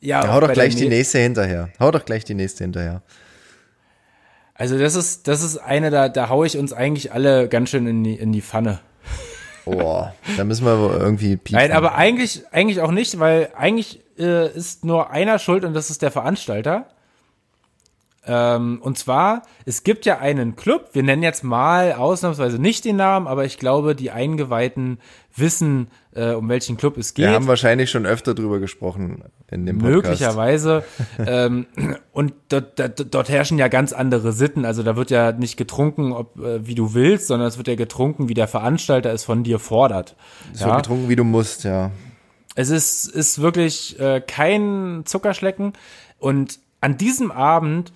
[0.00, 1.70] ja, Ja, hau doch gleich die nächste hinterher.
[1.80, 3.02] Hau doch gleich die nächste hinterher.
[4.54, 7.86] Also das ist, das ist eine, da, da hau ich uns eigentlich alle ganz schön
[7.86, 8.80] in die, in die Pfanne.
[9.66, 10.04] Oh,
[10.36, 11.58] da müssen wir irgendwie piepen.
[11.58, 15.90] Nein, aber eigentlich, eigentlich auch nicht, weil eigentlich äh, ist nur einer schuld und das
[15.90, 16.86] ist der Veranstalter.
[18.26, 22.96] Ähm, und zwar, es gibt ja einen Club, wir nennen jetzt mal ausnahmsweise nicht den
[22.96, 24.98] Namen, aber ich glaube, die Eingeweihten
[25.36, 27.26] wissen, äh, um welchen Club es geht.
[27.26, 29.94] wir haben wahrscheinlich schon öfter drüber gesprochen in dem Podcast.
[29.94, 30.84] Möglicherweise.
[31.26, 31.66] ähm,
[32.12, 34.64] und dort, dort, dort herrschen ja ganz andere Sitten.
[34.64, 37.74] Also da wird ja nicht getrunken, ob, äh, wie du willst, sondern es wird ja
[37.74, 40.16] getrunken, wie der Veranstalter es von dir fordert.
[40.52, 41.90] So getrunken, wie du musst, ja.
[42.54, 45.72] Es ist, ist wirklich äh, kein Zuckerschlecken.
[46.18, 47.92] Und an diesem Abend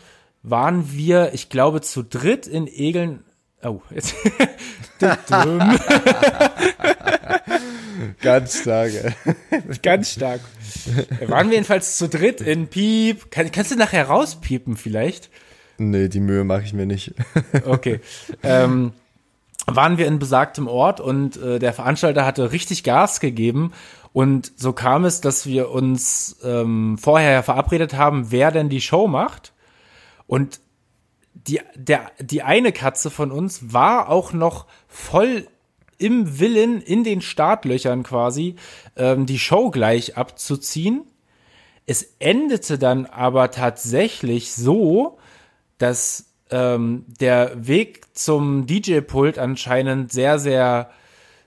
[0.50, 3.24] waren wir, ich glaube, zu dritt in Egeln.
[3.62, 4.14] Oh, jetzt.
[8.20, 9.14] Ganz stark, ey.
[9.82, 10.40] Ganz stark.
[11.26, 13.30] Waren wir jedenfalls zu dritt in Piep.
[13.30, 15.30] Kann, kannst du nachher rauspiepen vielleicht?
[15.78, 17.14] Nee, die Mühe mache ich mir nicht.
[17.64, 18.00] Okay.
[18.42, 18.92] ähm,
[19.66, 23.72] waren wir in besagtem Ort und äh, der Veranstalter hatte richtig Gas gegeben.
[24.12, 29.06] Und so kam es, dass wir uns ähm, vorher verabredet haben, wer denn die Show
[29.06, 29.52] macht.
[30.28, 30.60] Und
[31.34, 35.48] die, der, die eine Katze von uns war auch noch voll
[35.98, 38.54] im Willen, in den Startlöchern quasi,
[38.96, 41.02] ähm, die Show gleich abzuziehen.
[41.86, 45.18] Es endete dann aber tatsächlich so,
[45.78, 50.90] dass ähm, der Weg zum DJ-Pult anscheinend sehr, sehr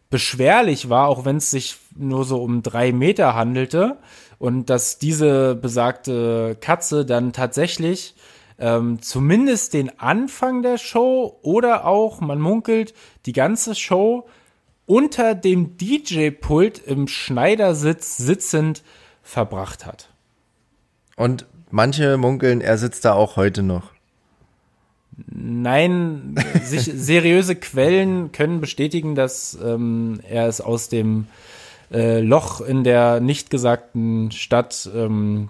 [0.09, 3.97] beschwerlich war, auch wenn es sich nur so um drei Meter handelte
[4.39, 8.15] und dass diese besagte Katze dann tatsächlich
[8.61, 12.93] ähm, zumindest den Anfang der Show oder auch, man munkelt,
[13.25, 14.27] die ganze Show
[14.85, 18.83] unter dem DJ-Pult im Schneidersitz sitzend
[19.23, 20.09] verbracht hat.
[21.15, 23.91] Und manche munkeln, er sitzt da auch heute noch.
[25.27, 31.27] Nein, sich, seriöse Quellen können bestätigen, dass ähm, er es aus dem
[31.91, 35.49] äh, Loch in der nicht gesagten Stadt ähm,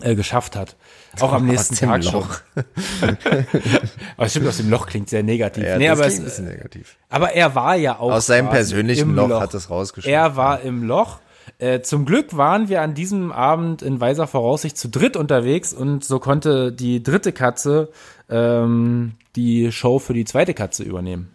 [0.00, 0.74] äh, geschafft hat.
[1.20, 2.40] Auch am nächsten Aus dem Tag Loch.
[2.54, 3.16] schon.
[4.16, 5.64] Aber stimmt, aus dem Loch klingt sehr negativ.
[5.64, 6.96] Ja, nee, aber, es, bisschen negativ.
[7.08, 8.12] aber er war ja auch.
[8.12, 10.12] Aus seinem persönlichen im Loch hat es rausgeschafft.
[10.12, 11.18] Er war im Loch.
[11.58, 16.04] Äh, zum Glück waren wir an diesem Abend in weiser Voraussicht zu dritt unterwegs und
[16.04, 17.90] so konnte die dritte Katze
[18.28, 21.34] ähm, die Show für die zweite Katze übernehmen.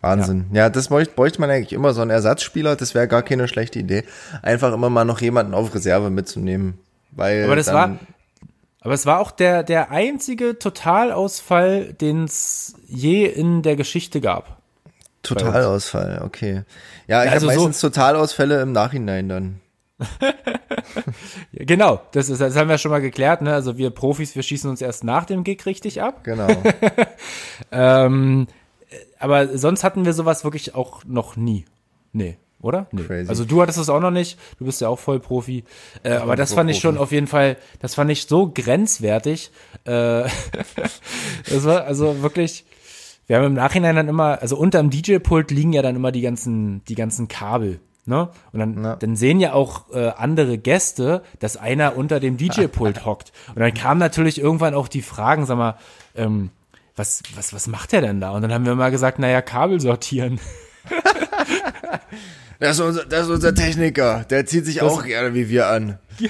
[0.00, 0.46] Wahnsinn.
[0.52, 3.78] Ja, das bräuchte, bräuchte man eigentlich immer, so einen Ersatzspieler, das wäre gar keine schlechte
[3.78, 4.04] Idee.
[4.42, 6.78] Einfach immer mal noch jemanden auf Reserve mitzunehmen.
[7.10, 7.98] Weil Aber das war,
[8.80, 14.60] aber es war auch der, der einzige Totalausfall, den es je in der Geschichte gab.
[15.22, 16.62] Totalausfall, okay.
[17.06, 19.60] Ja, ich also habe so- meistens Totalausfälle im Nachhinein dann.
[21.52, 23.42] Genau, das, ist, das haben wir schon mal geklärt.
[23.42, 23.52] Ne?
[23.52, 26.24] Also wir Profis, wir schießen uns erst nach dem Gig richtig ab.
[26.24, 26.48] Genau.
[27.72, 28.46] Ähm,
[28.88, 31.66] äh, aber sonst hatten wir sowas wirklich auch noch nie.
[32.12, 32.86] Nee, oder?
[32.92, 33.02] Nee.
[33.02, 33.28] Crazy.
[33.28, 34.38] Also du hattest es auch noch nicht.
[34.58, 35.64] Du bist ja auch voll Profi.
[36.02, 39.50] Äh, aber das fand ich schon auf jeden Fall, das fand ich so grenzwertig.
[39.84, 40.24] Äh,
[41.48, 42.64] das war also wirklich,
[43.26, 46.84] wir haben im Nachhinein dann immer, also unterm DJ-Pult liegen ja dann immer die ganzen,
[46.84, 47.80] die ganzen Kabel.
[48.06, 48.28] Ne?
[48.52, 48.96] Und dann, Ja.
[48.96, 53.30] dann sehen ja auch äh, andere Gäste, dass einer unter dem DJ-Pult hockt.
[53.54, 55.76] Und dann kamen natürlich irgendwann auch die Fragen, sag mal,
[56.16, 56.50] ähm,
[56.96, 58.32] was, was, was macht der denn da?
[58.32, 60.40] Und dann haben wir mal gesagt, naja, Kabel sortieren.
[62.58, 64.24] Das ist, unser, das ist unser Techniker.
[64.28, 65.98] Der zieht sich auch gerne wie wir an.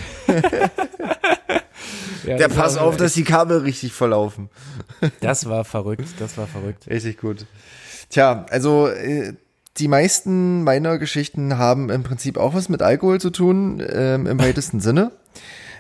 [2.25, 4.51] Ja, Der das passt auf, dass die Kabel richtig verlaufen.
[5.21, 6.87] Das war verrückt, das war verrückt.
[6.89, 7.47] Richtig gut.
[8.11, 9.35] Tja, also äh,
[9.79, 14.39] die meisten meiner Geschichten haben im Prinzip auch was mit Alkohol zu tun, ähm, im
[14.39, 15.13] weitesten Sinne.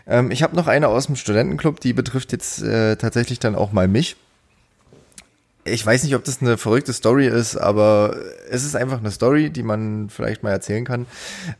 [0.07, 3.73] Ähm, ich habe noch eine aus dem Studentenclub, die betrifft jetzt äh, tatsächlich dann auch
[3.73, 4.17] mal mich.
[5.71, 8.17] Ich weiß nicht, ob das eine verrückte Story ist, aber
[8.51, 11.07] es ist einfach eine Story, die man vielleicht mal erzählen kann.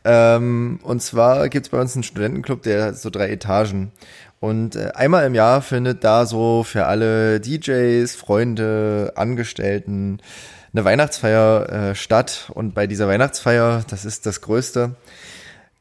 [0.03, 3.91] Ähm, und zwar gibt es bei uns einen Studentenclub, der hat so drei Etagen.
[4.39, 10.19] Und äh, einmal im Jahr findet da so für alle DJs, Freunde, Angestellten
[10.73, 12.51] eine Weihnachtsfeier äh, statt.
[12.53, 14.95] Und bei dieser Weihnachtsfeier, das ist das Größte,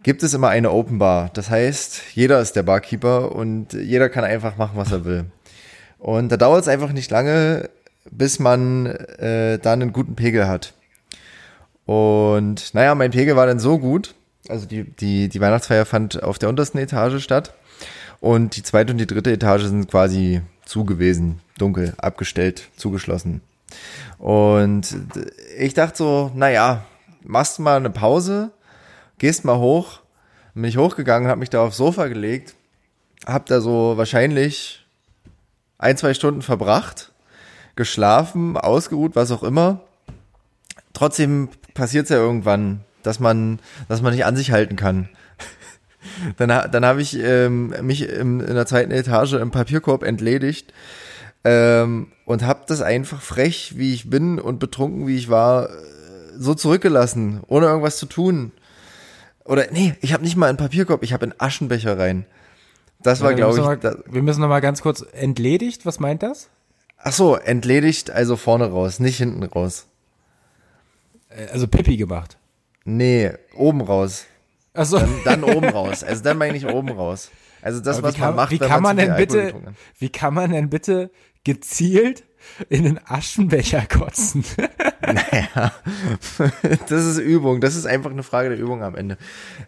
[0.02, 1.30] gibt es immer eine Open Bar.
[1.34, 5.26] Das heißt, jeder ist der Barkeeper und jeder kann einfach machen, was er will.
[5.98, 7.68] Und da dauert es einfach nicht lange,
[8.10, 10.74] bis man äh, da einen guten Pegel hat.
[11.86, 14.14] Und naja, mein Pegel war dann so gut.
[14.48, 17.54] Also die, die, die Weihnachtsfeier fand auf der untersten Etage statt.
[18.20, 23.40] Und die zweite und die dritte Etage sind quasi zu gewesen, dunkel, abgestellt, zugeschlossen.
[24.18, 24.94] Und
[25.58, 26.84] ich dachte so, naja,
[27.22, 28.50] machst mal eine Pause,
[29.18, 30.00] gehst mal hoch.
[30.54, 32.54] Bin ich hochgegangen, habe mich da aufs Sofa gelegt,
[33.24, 34.84] hab da so wahrscheinlich
[35.78, 37.09] ein, zwei Stunden verbracht,
[37.76, 39.80] geschlafen, ausgeruht, was auch immer.
[40.92, 45.08] Trotzdem passiert es ja irgendwann, dass man, dass man nicht an sich halten kann.
[46.36, 50.72] dann dann habe ich ähm, mich im, in der zweiten Etage im Papierkorb entledigt
[51.44, 55.70] ähm, und habe das einfach frech, wie ich bin und betrunken, wie ich war,
[56.36, 58.52] so zurückgelassen, ohne irgendwas zu tun.
[59.44, 62.24] Oder nee, ich habe nicht mal einen Papierkorb, ich habe einen Aschenbecher rein.
[63.02, 63.64] Das war, glaube ich.
[63.64, 65.86] Mal, da, wir müssen noch mal ganz kurz entledigt.
[65.86, 66.50] Was meint das?
[67.02, 69.86] Ach so, entledigt, also vorne raus, nicht hinten raus.
[71.30, 72.38] Äh, also Pipi gemacht.
[72.84, 74.26] Nee, oben raus.
[74.74, 74.98] Ach so.
[74.98, 76.04] Dann, dann oben raus.
[76.04, 77.30] Also dann meine ich oben raus.
[77.62, 79.54] Also das, was kann, man macht, wie wenn kann man, man denn bitte,
[79.98, 81.10] wie kann man denn bitte
[81.44, 82.24] gezielt
[82.68, 84.44] in den Aschenbecher kotzen?
[85.12, 85.72] Naja,
[86.88, 87.60] das ist Übung.
[87.60, 89.16] Das ist einfach eine Frage der Übung am Ende.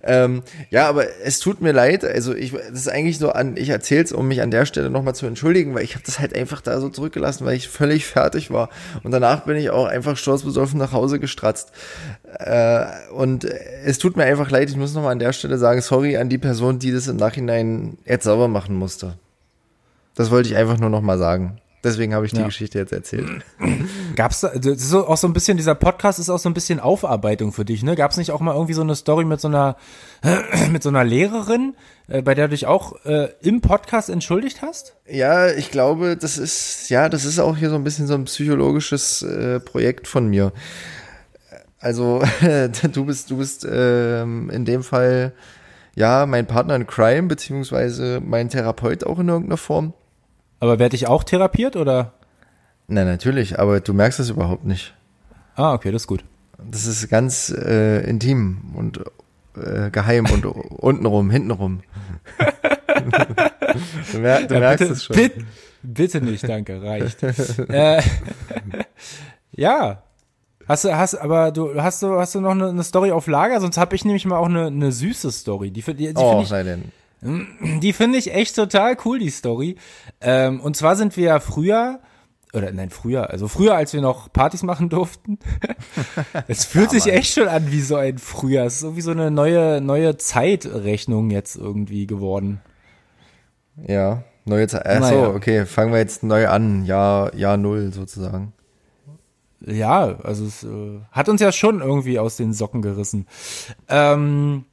[0.02, 2.04] Ähm, ja, aber es tut mir leid.
[2.04, 4.90] Also ich, das ist eigentlich so an, ich erzähle es, um mich an der Stelle
[4.90, 8.06] nochmal zu entschuldigen, weil ich habe das halt einfach da so zurückgelassen, weil ich völlig
[8.06, 8.68] fertig war.
[9.02, 11.72] Und danach bin ich auch einfach sturzbesoffen nach Hause gestratzt.
[12.38, 14.70] Äh, und es tut mir einfach leid.
[14.70, 17.98] Ich muss nochmal an der Stelle sagen, sorry an die Person, die das im Nachhinein
[18.04, 19.16] jetzt sauber machen musste.
[20.14, 21.61] Das wollte ich einfach nur nochmal sagen.
[21.84, 22.46] Deswegen habe ich die Ja.
[22.46, 23.44] Geschichte jetzt erzählt.
[24.16, 26.54] Gab's da, das ist so, auch so ein bisschen, dieser Podcast ist auch so ein
[26.54, 27.96] bisschen Aufarbeitung für dich, ne?
[27.96, 29.76] Gab's nicht auch mal irgendwie so eine Story mit so einer,
[30.70, 31.74] mit so einer Lehrerin,
[32.06, 34.94] äh, bei der du dich auch äh, im Podcast entschuldigt hast?
[35.08, 38.24] Ja, ich glaube, das ist, ja, das ist auch hier so ein bisschen so ein
[38.26, 40.52] psychologisches äh, Projekt von mir.
[41.80, 42.22] Also,
[42.92, 45.32] du bist, du bist ähm, in dem Fall,
[45.96, 49.94] ja, mein Partner in Crime, beziehungsweise mein Therapeut auch in irgendeiner Form.
[50.62, 52.12] Aber werde ich auch therapiert oder?
[52.86, 54.94] Na, natürlich, aber du merkst das überhaupt nicht.
[55.56, 56.22] Ah, okay, das ist gut.
[56.56, 59.00] Das ist ganz äh, intim und
[59.56, 61.80] äh, geheim und untenrum, hintenrum.
[64.12, 65.16] du, mer du Ja, merkst bitte, es schon.
[65.16, 65.44] Bitte,
[65.82, 67.20] bitte nicht, danke, reicht.
[67.68, 68.00] äh,
[69.50, 70.04] ja.
[70.68, 73.60] Hast du, hast, aber du hast du, hast du noch eine, eine Story auf Lager?
[73.60, 75.72] Sonst habe ich nämlich mal auch eine, eine süße Story.
[75.72, 76.92] Die, die, die Oh, ich, sei denn.
[77.22, 79.76] Die finde ich echt total cool, die Story.
[80.20, 82.00] Ähm, und zwar sind wir ja früher,
[82.52, 85.38] oder nein, früher, also früher, als wir noch Partys machen durften.
[86.48, 88.66] Es fühlt sich echt schon an wie so ein Frühjahr.
[88.66, 92.60] Es ist so wie so eine neue, neue Zeitrechnung jetzt irgendwie geworden.
[93.86, 94.82] Ja, neue Zeit.
[94.84, 95.28] Ach so, Naja.
[95.28, 96.84] okay, fangen wir jetzt neu an.
[96.84, 98.52] Jahr, Jahr Null sozusagen.
[99.64, 103.26] Ja, also es äh, hat uns ja schon irgendwie aus den Socken gerissen.
[103.88, 104.64] Ähm,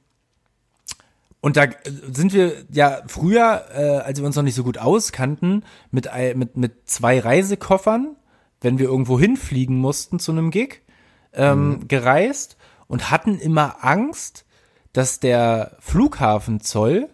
[1.42, 1.74] und da äh,
[2.14, 6.58] sind wir ja früher, äh, als wir uns noch nicht so gut auskannten, mit, mit,
[6.58, 8.16] mit zwei Reisekoffern,
[8.62, 10.82] wenn wir irgendwo hinfliegen mussten zu einem Gig,
[11.34, 14.46] ähm, gereist und hatten immer Angst,
[14.94, 17.10] dass der Flughafenzoll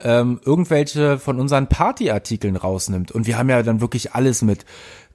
[0.00, 3.12] ähm, irgendwelche von unseren Partyartikeln rausnimmt.
[3.12, 4.66] Und wir haben ja dann wirklich alles mit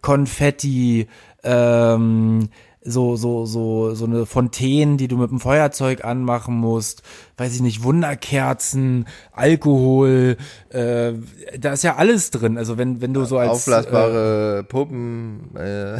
[0.01, 1.07] Konfetti,
[1.43, 2.49] ähm,
[2.87, 7.03] so, so, so, so eine Fontänen, die du mit dem Feuerzeug anmachen musst,
[7.35, 10.37] weiß ich nicht, Wunderkerzen, Alkohol,
[10.69, 11.13] äh,
[11.59, 12.57] da ist ja alles drin.
[12.57, 15.99] Also wenn, wenn du so als äh, Aufblasbare Puppen, äh,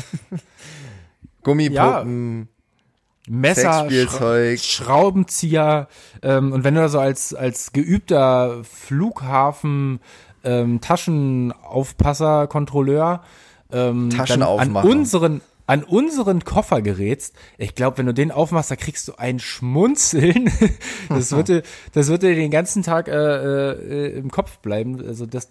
[1.44, 2.48] Gummipuppen.
[3.30, 4.60] Messer, Sexspielzeug.
[4.60, 5.88] Schra Schraubenzieher
[6.22, 10.00] ähm, und wenn du da so als als geübter Flughafen
[10.46, 13.22] ähm, Taschenaufpasser, Kontrolleur
[13.70, 14.88] ähm, dann an Taschenaufmacher.
[14.88, 19.40] unseren an unseren Koffer gerätst, ich glaube, wenn du den aufmachst, da kriegst du ein
[19.40, 20.50] Schmunzeln.
[21.10, 25.02] Das wird dir, das wird dir den ganzen Tag äh, äh, im Kopf bleiben.
[25.06, 25.50] Also das,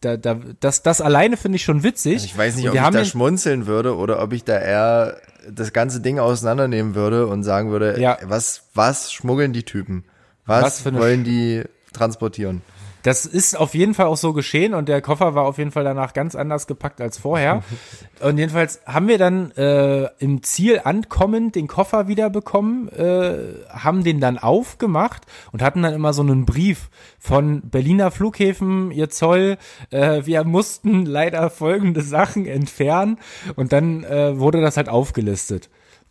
[0.00, 2.14] da, da, das, das alleine finde ich schon witzig.
[2.14, 5.16] Also ich weiß nicht, ob ich da schmunzeln würde oder ob ich da eher
[5.50, 8.18] das ganze Ding auseinandernehmen würde und sagen würde, Ja.
[8.22, 10.04] was, was schmuggeln die Typen?
[10.44, 11.62] Was, Was wollen die
[11.92, 12.62] transportieren?
[13.02, 15.84] Das ist auf jeden Fall auch so geschehen und der Koffer war auf jeden Fall
[15.84, 17.62] danach ganz anders gepackt als vorher.
[18.20, 23.38] und jedenfalls haben wir dann äh, im Ziel ankommend den Koffer wieder bekommen, äh,
[23.68, 29.10] haben den dann aufgemacht und hatten dann immer so einen Brief von Berliner Flughäfen, ihr
[29.10, 29.58] Zoll,
[29.90, 33.18] äh, wir mussten leider folgende Sachen entfernen
[33.56, 35.70] und dann äh, wurde das halt aufgelistet.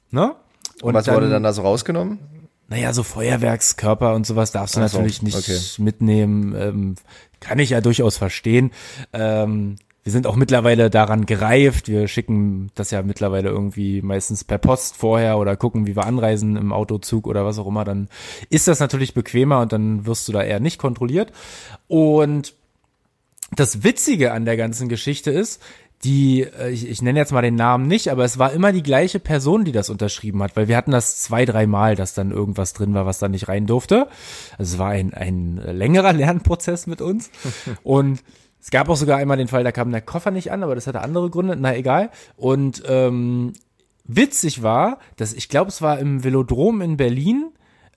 [0.10, 0.36] Ne?
[0.82, 2.20] Und was wurde dann da so rausgenommen?
[2.72, 5.60] Naja, so Feuerwerkskörper und sowas darfst du Ach so, natürlich nicht okay.
[5.80, 6.56] mitnehmen.
[6.56, 6.96] Ähm,
[7.42, 8.72] kann ich ja durchaus verstehen.
[9.12, 11.90] Ähm, wir sind auch mittlerweile daran gereift.
[11.90, 16.56] Wir schicken das ja mittlerweile irgendwie meistens per Post vorher oder gucken, wie wir anreisen
[16.56, 17.84] im Autozug oder was auch immer.
[17.84, 18.08] Dann
[18.50, 21.34] ist das natürlich bequemer und dann wirst du da eher nicht kontrolliert.
[21.90, 22.54] Und
[23.54, 25.62] das Witzige an der ganzen Geschichte ist,
[26.04, 28.84] die, äh, ich, ich nenne jetzt mal den Namen nicht, aber es war immer die
[28.84, 32.74] gleiche Person, die das unterschrieben hat, weil wir hatten das zwei, dreimal, dass dann irgendwas
[32.74, 34.08] drin war, was da nicht rein durfte.
[34.58, 37.30] Also es war ein, ein längerer Lernprozess mit uns.
[37.84, 38.24] Und
[38.60, 40.88] es gab auch sogar einmal den Fall, da kam der Koffer nicht an, aber das
[40.88, 42.12] hatte andere Gründe, na egal.
[42.36, 43.54] Und ähm,
[44.04, 47.52] witzig war, dass ich glaube, es war im Velodrom in Berlin,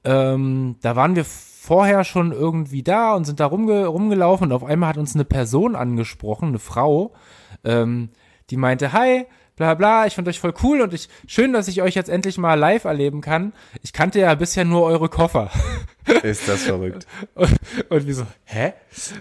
[0.04, 1.24] ähm, da waren wir
[1.64, 5.24] vorher schon irgendwie da und sind da rumge rumgelaufen und auf einmal hat uns eine
[5.24, 7.14] Person angesprochen, eine Frau,
[7.64, 8.10] ähm,
[8.50, 9.24] die meinte, hi,
[9.56, 12.36] bla bla, ich fand euch voll cool und ich schön, dass ich euch jetzt endlich
[12.36, 13.54] mal live erleben kann.
[13.82, 15.50] Ich kannte ja bisher nur eure Koffer.
[16.22, 17.06] Ist das verrückt.
[17.34, 17.50] Und,
[17.88, 18.74] und wir so, hä?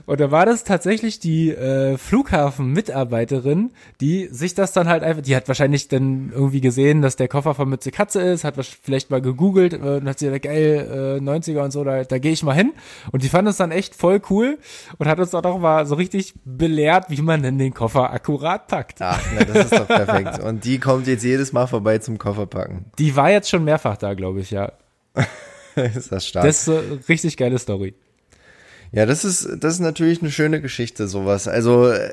[0.05, 3.71] Und da war das tatsächlich die äh, Flughafen-Mitarbeiterin,
[4.01, 7.55] die sich das dann halt einfach, die hat wahrscheinlich dann irgendwie gesehen, dass der Koffer
[7.55, 11.19] von Mütze Katze ist, hat was vielleicht mal gegoogelt äh, und hat sie gesagt, geil,
[11.21, 12.73] äh, 90er und so, da, da gehe ich mal hin.
[13.11, 14.57] Und die fand es dann echt voll cool
[14.97, 18.67] und hat uns auch noch mal so richtig belehrt, wie man denn den Koffer akkurat
[18.67, 19.01] packt.
[19.01, 20.39] Ach, na, das ist doch perfekt.
[20.43, 22.85] Und die kommt jetzt jedes Mal vorbei zum Koffer packen.
[22.99, 24.73] Die war jetzt schon mehrfach da, glaube ich, ja.
[25.95, 26.45] ist das stark.
[26.45, 27.93] Das ist eine richtig geile Story.
[28.91, 31.47] Ja, das ist, das ist natürlich eine schöne Geschichte, sowas.
[31.47, 32.09] Also, äh,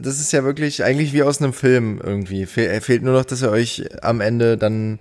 [0.00, 2.46] das ist ja wirklich eigentlich wie aus einem Film irgendwie.
[2.46, 4.98] Fe fehlt nur noch, dass ihr euch am Ende dann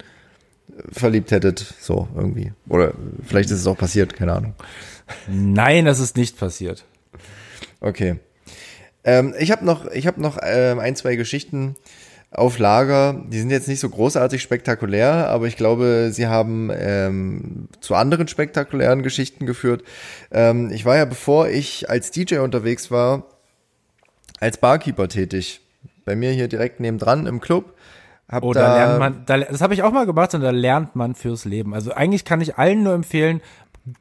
[0.92, 2.54] verliebt hättet, so irgendwie.
[2.70, 2.94] Oder
[3.26, 4.54] vielleicht ist es auch passiert, keine Ahnung.
[5.28, 6.86] Nein, das ist nicht passiert.
[7.80, 8.18] Okay.
[9.04, 11.76] Ähm, ich habe noch, ich habe noch ähm, ein, zwei Geschichten
[12.34, 13.22] auf Lager.
[13.28, 18.28] Die sind jetzt nicht so großartig spektakulär, aber ich glaube, sie haben ähm, zu anderen
[18.28, 19.84] spektakulären Geschichten geführt.
[20.32, 23.26] Ähm, ich war ja, bevor ich als DJ unterwegs war,
[24.40, 25.62] als Barkeeper tätig.
[26.06, 27.76] Bei mir hier direkt nebendran im Club.
[28.28, 30.96] Hab Oh, da, lernt man, da, das habe ich auch mal gemacht und da lernt
[30.96, 31.74] man fürs Leben.
[31.74, 33.42] Also eigentlich kann ich allen nur empfehlen,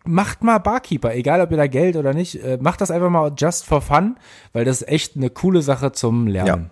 [0.04, 3.32] macht mal Barkeeper, egal ob ihr da Geld oder nicht, äh, macht das einfach mal
[3.36, 4.16] just for fun,
[4.52, 6.70] weil das ist echt eine coole Sache zum Lernen.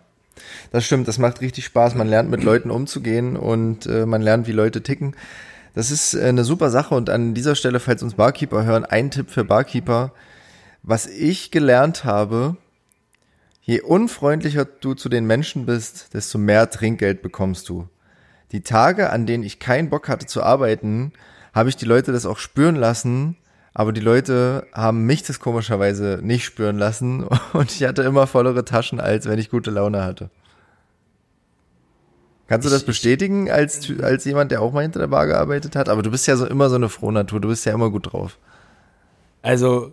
[0.71, 1.95] Das stimmt, das macht richtig Spaß.
[1.95, 5.15] Man lernt mit Leuten umzugehen und äh, man lernt, wie Leute ticken.
[5.75, 9.11] Das ist äh, eine super Sache und an dieser Stelle, falls uns Barkeeper hören, ein
[9.11, 10.13] Tipp für Barkeeper.
[10.83, 12.57] Was ich gelernt habe,
[13.63, 17.89] je unfreundlicher du zu den Menschen bist, desto mehr Trinkgeld bekommst du.
[18.53, 21.13] Die Tage, an denen ich keinen Bock hatte zu arbeiten,
[21.53, 23.37] habe ich die Leute das auch spüren lassen,
[23.73, 28.65] aber die Leute haben mich das komischerweise nicht spüren lassen und ich hatte immer vollere
[28.65, 30.31] Taschen, als wenn ich gute Laune hatte.
[32.49, 35.89] Kannst du das bestätigen als, als jemand, der auch mal hinter der Bar gearbeitet hat?
[35.89, 38.39] Aber du bist ja so immer so eine Frohnatur, du bist ja immer gut drauf.
[39.41, 39.93] Also,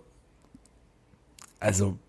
[1.60, 2.00] also,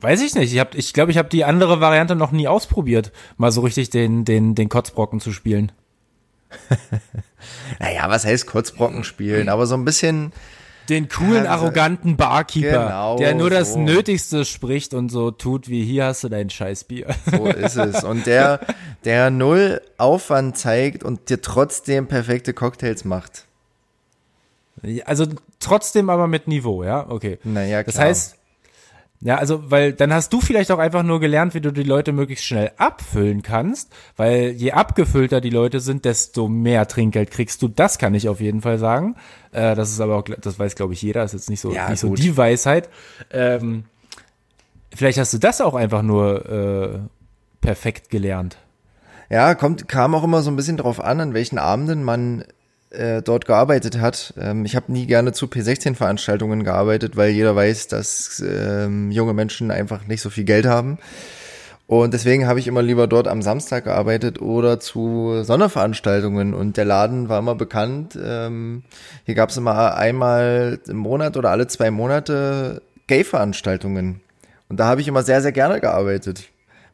[0.00, 0.52] weiß ich nicht.
[0.52, 3.90] Ich glaube, ich, glaub, ich habe die andere Variante noch nie ausprobiert, mal so richtig
[3.90, 5.72] den, den, den Kotzbrocken zu spielen.
[7.80, 9.48] Naja, was heißt Kurzbrocken spielen?
[9.48, 10.32] Aber so ein bisschen,
[10.88, 13.78] Den coolen, Ja, arroganten Barkeeper, Genau, der nur das so.
[13.78, 17.06] Nötigste spricht und so tut, wie hier hast du dein Scheißbier.
[17.30, 18.02] so ist es.
[18.04, 18.60] Und der,
[19.04, 23.44] der null Aufwand zeigt und dir trotzdem perfekte Cocktails macht.
[25.04, 25.26] Also
[25.60, 27.08] trotzdem aber mit Niveau, ja?
[27.08, 27.38] Okay.
[27.44, 28.06] Naja, Das klar.
[28.08, 28.36] heißt,
[29.24, 32.12] ja, also, weil dann hast du vielleicht auch einfach nur gelernt, wie du die Leute
[32.12, 37.68] möglichst schnell abfüllen kannst, weil je abgefüllter die Leute sind, desto mehr Trinkgeld kriegst du.
[37.68, 39.14] Das kann ich auf jeden Fall sagen.
[39.52, 41.88] Äh, das ist aber auch, das weiß glaube ich jeder, ist jetzt nicht so, Ja,
[41.88, 42.18] nicht so gut.
[42.18, 42.88] die Weisheit.
[43.30, 43.84] Ähm,
[44.94, 46.98] vielleicht hast du das auch einfach nur äh,
[47.60, 48.56] perfekt gelernt.
[49.30, 52.44] Ja, kommt, kam auch immer so ein bisschen drauf an, an welchen Abenden man
[52.92, 54.34] äh, dort gearbeitet hat.
[54.38, 59.70] Ähm, ich habe nie gerne zu P16-Veranstaltungen gearbeitet, weil jeder weiß, dass ähm, junge Menschen
[59.70, 60.98] einfach nicht so viel Geld haben.
[61.86, 66.54] Und deswegen habe ich immer lieber dort am Samstag gearbeitet oder zu Sonderveranstaltungen.
[66.54, 68.18] Und der Laden war immer bekannt.
[68.22, 68.82] Ähm,
[69.24, 74.22] hier gab es immer einmal im Monat oder alle zwei Monate Gay-Veranstaltungen.
[74.68, 76.44] Und da habe ich immer sehr, sehr gerne gearbeitet.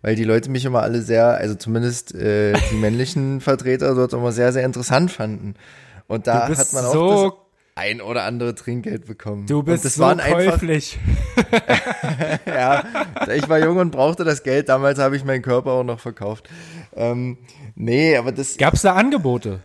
[0.03, 4.33] Weil die Leute mich immer alle sehr, also zumindest äh, die männlichen Vertreter dort immer
[4.33, 5.55] sehr, sehr interessant fanden.
[6.09, 7.33] Und da Du bist hat man auch so- das
[7.77, 9.47] ein oder andere Trinkgeld bekommen.
[9.47, 10.99] Du bist und das so waren einfach käuflich.
[12.47, 12.83] ja,
[13.33, 14.69] ich war jung und brauchte das Geld.
[14.69, 16.49] Damals habe ich meinen Körper auch noch verkauft.
[16.97, 17.39] Ähm,
[17.77, 19.61] nee, aber das, Gab's da Angebote?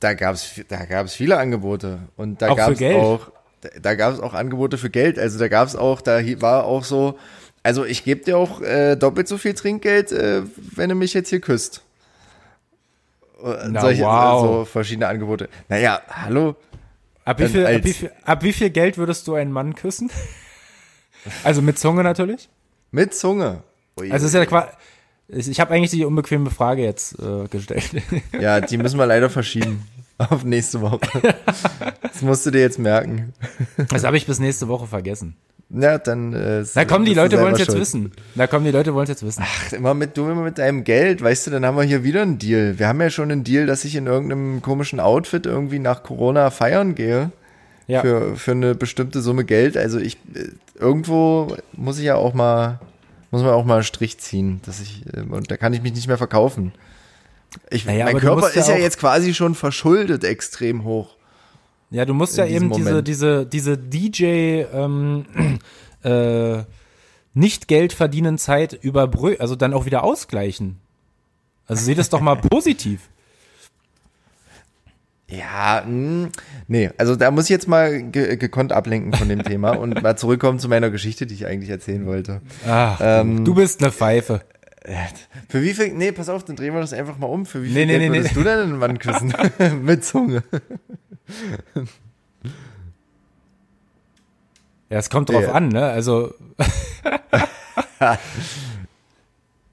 [0.00, 2.96] da gab's, da gab's viele Angebote und da gab's Geld?
[2.96, 3.30] auch,
[3.60, 5.18] da, da gab's auch Angebote für Geld.
[5.18, 7.18] Also da gab's auch, da war auch so,
[7.62, 10.42] also ich gebe dir auch äh, doppelt so viel Trinkgeld, äh,
[10.74, 11.81] wenn du mich jetzt hier küsst.
[13.42, 14.40] Äh, Na, Solche, wow.
[14.40, 15.48] so verschiedene Angebote.
[15.68, 16.56] Naja, hallo.
[17.24, 20.10] Ab wie, viel, ab, wie viel, ab wie viel Geld würdest du einen Mann küssen?
[21.44, 22.48] Also mit Zunge natürlich?
[22.90, 23.62] Mit Zunge.
[24.00, 24.10] Ui.
[24.10, 24.66] Also ist ja quasi.
[25.28, 28.02] Ich, ich habe eigentlich die unbequeme Frage jetzt äh, gestellt.
[28.40, 29.86] Ja, die müssen wir leider verschieben.
[30.18, 30.98] Auf nächste Woche.
[32.02, 33.32] Das musst du dir jetzt merken.
[33.88, 35.36] Das habe ich bis nächste Woche vergessen.
[35.74, 36.34] Ja, dann.
[36.34, 37.80] Äh, Na komm, die Leute wollen es jetzt schuld.
[37.80, 38.12] wissen.
[38.34, 39.42] Na komm, die Leute wollen es jetzt wissen.
[39.44, 42.22] Ach, immer mit, du immer mit deinem Geld, weißt du, dann haben wir hier wieder
[42.22, 42.78] einen Deal.
[42.78, 46.50] Wir haben ja schon einen Deal, dass ich in irgendeinem komischen Outfit irgendwie nach Corona
[46.50, 47.32] feiern gehe.
[47.86, 48.00] Ja.
[48.02, 49.76] Für, für eine bestimmte Summe Geld.
[49.76, 50.48] Also ich, äh,
[50.78, 52.78] irgendwo muss ich ja auch mal,
[53.30, 55.94] muss man auch mal einen Strich ziehen, dass ich, äh, und da kann ich mich
[55.94, 56.72] nicht mehr verkaufen.
[57.70, 61.16] Ich, Naja, mein Körper ja ist ja auch- jetzt quasi schon verschuldet extrem hoch.
[61.92, 65.24] Ja, du musst ja eben diese, diese, diese DJ ähm,
[66.02, 66.62] äh,
[67.34, 70.78] nicht Geld verdienen Zeit überbrü also dann auch wieder ausgleichen.
[71.66, 73.08] Also seht es doch mal positiv.
[75.28, 76.28] Ja, mh,
[76.68, 80.16] nee, also da muss ich jetzt mal ge gekonnt ablenken von dem Thema und mal
[80.16, 82.42] zurückkommen zu meiner Geschichte, die ich eigentlich erzählen wollte.
[82.68, 84.42] Ach, Ähm, du bist eine Pfeife.
[85.48, 87.46] Für wie viel, nee, pass auf, dann drehen wir das einfach mal um.
[87.46, 88.42] Für wie viel nee, Geld nee, würdest nee.
[88.42, 89.32] du denn einen Mann küssen?
[89.82, 90.42] Mit Zunge.
[94.90, 95.52] Ja, es kommt drauf Ja.
[95.52, 95.84] an, ne?
[95.84, 96.34] Also,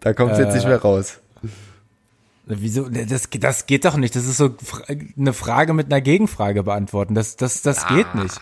[0.01, 1.19] Da kommt es jetzt nicht Äh, mehr raus.
[2.45, 2.87] wieso?
[2.89, 4.15] Das, das geht doch nicht.
[4.15, 4.55] Das ist so
[5.17, 7.15] eine Frage mit einer Gegenfrage beantworten.
[7.15, 8.39] Das, das, das geht nicht.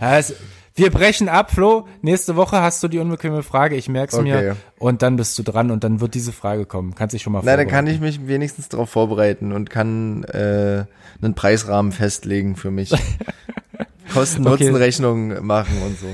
[0.00, 0.34] Ja, es,
[0.74, 1.86] wir brechen ab, Flo.
[2.00, 3.76] Nächste Woche hast du die unbequeme Frage.
[3.76, 4.22] Ich merk's Okay.
[4.24, 4.56] mir.
[4.78, 6.94] Und dann bist du dran und dann wird diese Frage kommen.
[6.94, 8.04] Kannst dich schon mal Na, dann kann vorbereiten.
[8.04, 10.84] ich mich wenigstens darauf vorbereiten und kann äh,
[11.20, 12.92] einen Preisrahmen festlegen für mich.
[14.12, 16.06] Kosten-Nutzen-Rechnung machen und so.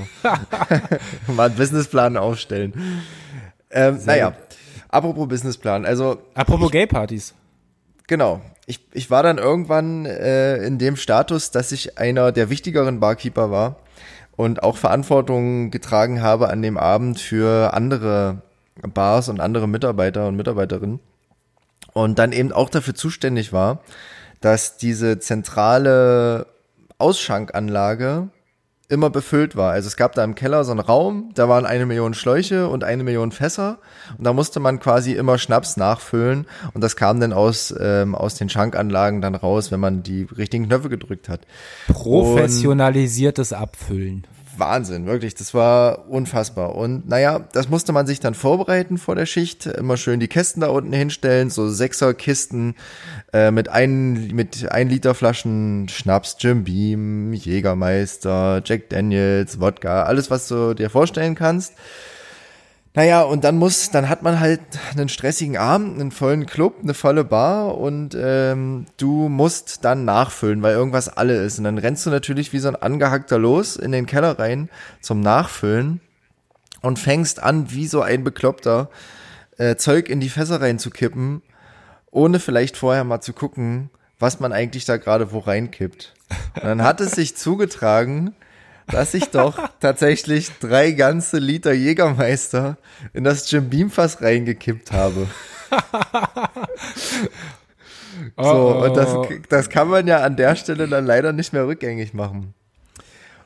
[1.33, 2.73] Mal einen Businessplan aufstellen.
[3.71, 4.33] Ähm, naja,
[4.89, 5.85] apropos Businessplan.
[5.85, 7.33] Also Apropos Gay-Partys.
[8.07, 8.41] Genau.
[8.65, 13.51] Ich, ich war dann irgendwann äh, in dem Status, dass ich einer der wichtigeren Barkeeper
[13.51, 13.77] war
[14.39, 18.41] und auch Verantwortung getragen habe an dem Abend für andere
[18.81, 21.01] Bars und andere Mitarbeiter und Mitarbeiterinnen.
[21.91, 23.81] Und dann eben auch dafür zuständig war,
[24.39, 26.47] dass diese zentrale
[26.99, 28.29] Ausschankanlage
[28.89, 29.71] immer befüllt war.
[29.71, 32.83] Also es gab da im Keller so einen Raum, da waren eine Million Schläuche und
[32.83, 33.77] eine Million Fässer
[34.17, 38.35] und da musste man quasi immer Schnaps nachfüllen und das kam dann aus, ähm, aus
[38.35, 41.41] den Schankanlagen dann raus, wenn man die richtigen Knöpfe gedrückt hat.
[41.87, 44.25] Professionalisiertes Abfüllen.
[44.59, 46.75] Wahnsinn, wirklich, das war unfassbar.
[46.75, 50.61] Und naja, das musste man sich dann vorbereiten vor der Schicht, immer schön die Kästen
[50.61, 52.75] da unten hinstellen, so Sechserkisten
[53.33, 60.29] äh, mit ein, mit ein Liter Flaschen Schnaps, Jim Beam, Jägermeister, Jack Daniels, Wodka, alles
[60.29, 61.73] was du dir vorstellen kannst.
[62.99, 64.59] Naja, und dann muss, dann hat man halt
[64.91, 70.61] einen stressigen Abend, einen vollen Club, eine volle Bar und ähm, du musst dann nachfüllen,
[70.63, 71.59] weil irgendwas alle ist.
[71.59, 74.69] Und dann rennst du natürlich wie so ein Angehackter los in den Keller rein
[74.99, 76.01] zum Nachfüllen
[76.81, 78.89] und fängst an, wie so ein Bekloppter,
[79.57, 81.41] äh, Zeug in die Fässer reinzukippen,
[82.11, 86.15] ohne vielleicht vorher mal zu gucken, was man eigentlich da gerade wo reinkippt.
[86.55, 88.35] Und dann hat es sich zugetragen,
[88.91, 92.77] dass ich doch tatsächlich drei ganze Liter Jägermeister
[93.13, 95.27] in das Jim Beam Fass reingekippt habe.
[98.37, 99.15] So, und das,
[99.47, 102.53] das kann man ja an der Stelle dann leider nicht mehr rückgängig machen.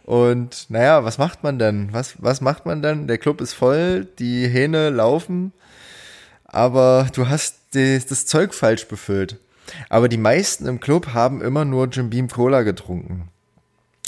[0.03, 1.89] Und naja, was macht man denn?
[1.91, 3.07] Was, was macht man denn?
[3.07, 5.53] Der Club ist voll, die Hähne laufen,
[6.45, 9.37] aber du hast die, das Zeug falsch befüllt.
[9.89, 13.29] Aber die meisten im Club haben immer nur Jim Beam Cola getrunken.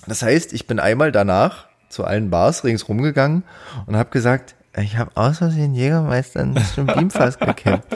[0.08, 3.44] Das heißt, ich bin einmal danach zu allen Bars ringsrum gegangen
[3.86, 7.96] und habe gesagt, ich habe aus Versehen Jägermeister in das Jim Beam Fass gekippt.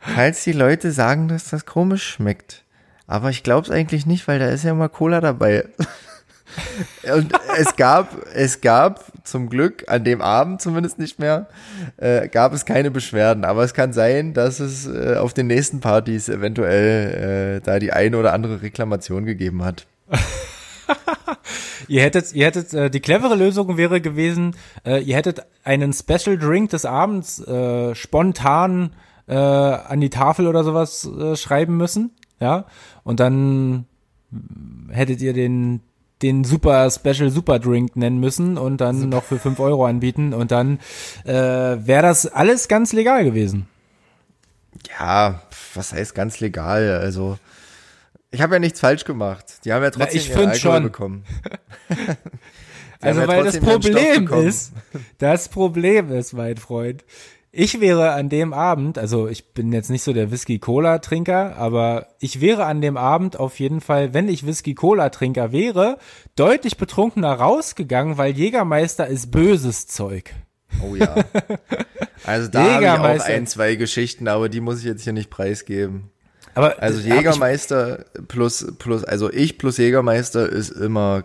[0.00, 2.64] Falls die Leute sagen, dass das komisch schmeckt.
[3.06, 5.66] Aber ich glaube es eigentlich nicht, weil da ist ja immer Cola dabei.
[7.14, 11.48] Und es gab, es gab zum Glück an dem Abend zumindest nicht mehr,
[11.96, 13.44] äh, gab es keine Beschwerden.
[13.44, 17.92] Aber es kann sein, dass es äh, auf den nächsten Partys eventuell äh, da die
[17.92, 19.86] eine oder andere Reklamation gegeben hat.
[21.88, 24.56] Ihr hättet, ihr hättet, äh, die clevere Lösung wäre gewesen,
[24.86, 28.94] äh, ihr hättet einen Special Drink des Abends äh, spontan
[29.26, 32.64] äh, an die Tafel oder sowas äh, schreiben müssen, ja,
[33.02, 33.86] und dann
[34.90, 35.82] hättet ihr den
[36.22, 40.52] den super Special Super Drink nennen müssen und dann noch für fünf Euro anbieten und
[40.52, 40.78] dann
[41.24, 43.66] äh, wäre das alles ganz legal gewesen.
[44.98, 45.42] Ja,
[45.74, 46.98] was heißt ganz legal?
[46.98, 47.38] Also,
[48.34, 49.64] ich habe ja nichts falsch gemacht.
[49.64, 50.82] Die haben ja trotzdem ich ihren Alkohol schon.
[50.82, 51.24] bekommen.
[53.00, 54.72] Also ja weil das Problem ist,
[55.18, 57.04] das Problem ist, mein Freund,
[57.52, 62.40] ich wäre an dem Abend, also ich bin jetzt nicht so der Whisky-Cola-Trinker, aber ich
[62.40, 65.98] wäre an dem Abend auf jeden Fall, wenn ich Whisky-Cola-Trinker wäre,
[66.34, 70.34] deutlich betrunkener rausgegangen, weil Jägermeister ist böses Zeug.
[70.82, 71.14] Oh ja.
[72.26, 75.28] Also da habe ich auch ein, zwei Geschichten, aber die muss ich jetzt hier nicht
[75.28, 76.10] preisgeben.
[76.54, 81.24] Aber Also hab ich- Jägermeister plus, plus, also ich plus Jägermeister ist immer,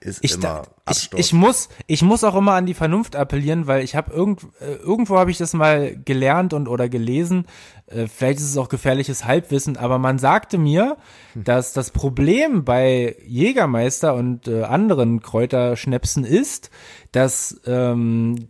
[0.00, 0.62] ist Ich, immer.
[0.90, 4.42] ich, ich muss, ich muss auch immer an die Vernunft appellieren, weil ich habe irgend,
[4.60, 7.46] äh, irgendwo habe ich das mal gelernt und oder gelesen.
[7.86, 10.96] Äh, vielleicht ist es auch gefährliches Halbwissen, aber man sagte mir,
[11.34, 16.70] dass das Problem bei Jägermeister und äh, anderen Kräuterschnäpsen ist,
[17.10, 18.48] dass ähm,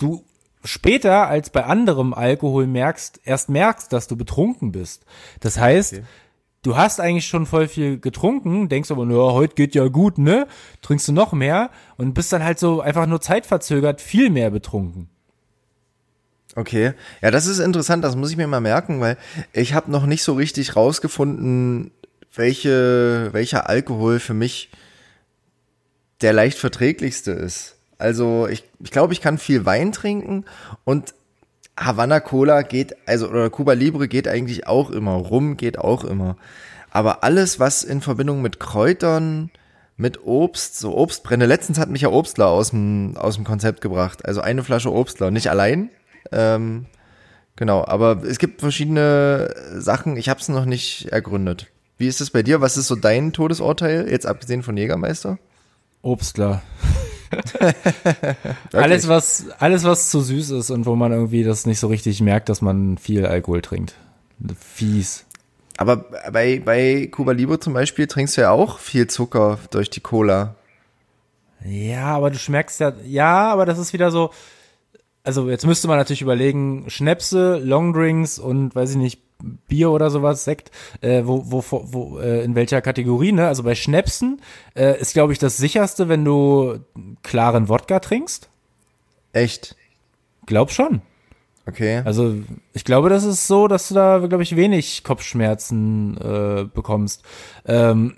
[0.00, 0.24] du
[0.64, 5.04] später als bei anderem Alkohol merkst, erst merkst, dass du betrunken bist.
[5.40, 6.02] Das heißt,
[6.62, 10.46] du hast eigentlich schon voll viel getrunken, denkst aber, nur heute geht ja gut, ne?
[10.82, 15.08] Trinkst du noch mehr und bist dann halt so einfach nur zeitverzögert viel mehr betrunken.
[16.54, 19.16] Okay, ja, das ist interessant, das muss ich mir mal merken, weil
[19.52, 21.92] ich habe noch nicht so richtig rausgefunden,
[22.34, 24.70] welche, welcher Alkohol für mich
[26.20, 27.77] der leicht verträglichste ist.
[27.98, 30.44] Also ich, ich glaube, ich kann viel Wein trinken
[30.84, 31.14] und
[31.76, 36.36] Havana Cola geht, also oder Cuba Libre geht eigentlich auch immer, Rum geht auch immer.
[36.90, 39.50] Aber alles, was in Verbindung mit Kräutern,
[39.96, 44.24] mit Obst, so Obstbrände, letztens hat mich ja Obstler aus dem, aus dem Konzept gebracht.
[44.24, 45.90] Also eine Flasche Obstler, nicht allein.
[46.32, 46.86] Ähm,
[47.56, 51.66] genau, aber es gibt verschiedene Sachen, ich habe es noch nicht ergründet.
[51.98, 52.60] Wie ist es bei dir?
[52.60, 55.38] Was ist so dein Todesurteil, jetzt abgesehen von Jägermeister?
[56.02, 56.62] Obstler.
[58.72, 62.20] alles, was, alles, was zu süß ist und wo man irgendwie das nicht so richtig
[62.20, 63.94] merkt, dass man viel Alkohol trinkt.
[64.58, 65.24] Fies.
[65.76, 65.96] Aber
[66.32, 70.56] bei, bei Cuba Libre zum Beispiel trinkst du ja auch viel Zucker durch die Cola.
[71.64, 74.30] Ja, aber du schmeckst ja, ja, aber das ist wieder so,
[75.28, 79.20] also jetzt müsste man natürlich überlegen, Schnäpse, Longdrinks und weiß ich nicht,
[79.68, 80.70] Bier oder sowas, Sekt,
[81.02, 83.46] äh, wo, wo, wo, äh, in welcher Kategorie, ne?
[83.46, 84.40] Also bei Schnäpsen
[84.74, 86.78] äh, ist, glaube ich, das sicherste, wenn du
[87.22, 88.48] klaren Wodka trinkst.
[89.34, 89.76] Echt?
[90.46, 91.02] Glaub schon.
[91.66, 92.00] Okay.
[92.06, 92.34] Also
[92.72, 97.22] ich glaube, das ist so, dass du da, glaube ich, wenig Kopfschmerzen äh, bekommst.
[97.66, 98.16] Ähm,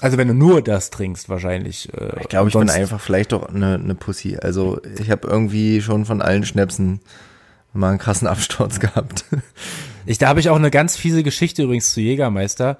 [0.00, 1.92] also wenn du nur das trinkst, wahrscheinlich.
[1.94, 4.38] Äh, ich glaube, ich bin einfach vielleicht doch eine, eine Pussy.
[4.40, 7.00] Also ich habe irgendwie schon von allen Schnäpsen
[7.72, 9.24] mal einen krassen Absturz gehabt.
[10.06, 12.78] Ich, da habe ich auch eine ganz fiese Geschichte übrigens zu Jägermeister.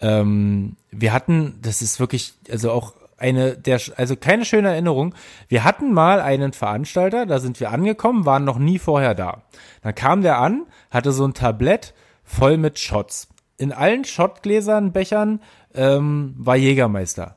[0.00, 5.14] Ähm, wir hatten, das ist wirklich, also auch eine der, also keine schöne Erinnerung.
[5.48, 9.42] Wir hatten mal einen Veranstalter, da sind wir angekommen, waren noch nie vorher da.
[9.82, 13.28] Dann kam der an, hatte so ein Tablett voll mit Shots.
[13.56, 15.40] In allen Shotgläsern, Bechern
[15.78, 17.36] ähm, war Jägermeister.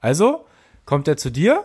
[0.00, 0.46] Also
[0.84, 1.64] kommt er zu dir,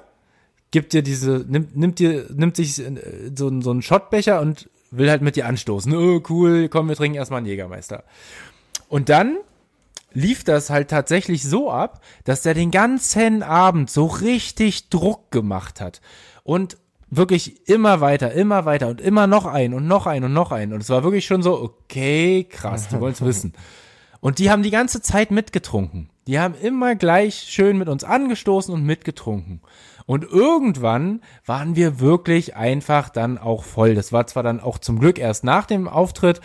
[0.72, 5.10] gibt dir diese, nimmt, nimmt dir, nimmt sich äh, so, so einen Shotbecher und will
[5.10, 5.95] halt mit dir anstoßen.
[5.95, 8.03] Oh, cool, komm, wir trinken erstmal einen Jägermeister.
[8.88, 9.38] Und dann
[10.12, 15.80] lief das halt tatsächlich so ab, dass der den ganzen Abend so richtig Druck gemacht
[15.80, 16.01] hat.
[16.43, 16.78] Und
[17.12, 20.74] wirklich immer weiter, immer weiter und immer noch ein und noch ein und noch ein.
[20.74, 23.53] Und es war wirklich schon so, okay, krass, die wollen es wissen.
[24.22, 26.09] Und die haben die ganze Zeit mitgetrunken.
[26.28, 29.61] Die haben immer gleich schön mit uns angestoßen und mitgetrunken.
[30.05, 33.95] Und irgendwann waren wir wirklich einfach dann auch voll.
[33.95, 36.41] Das war zwar dann auch zum Glück erst nach dem Auftritt,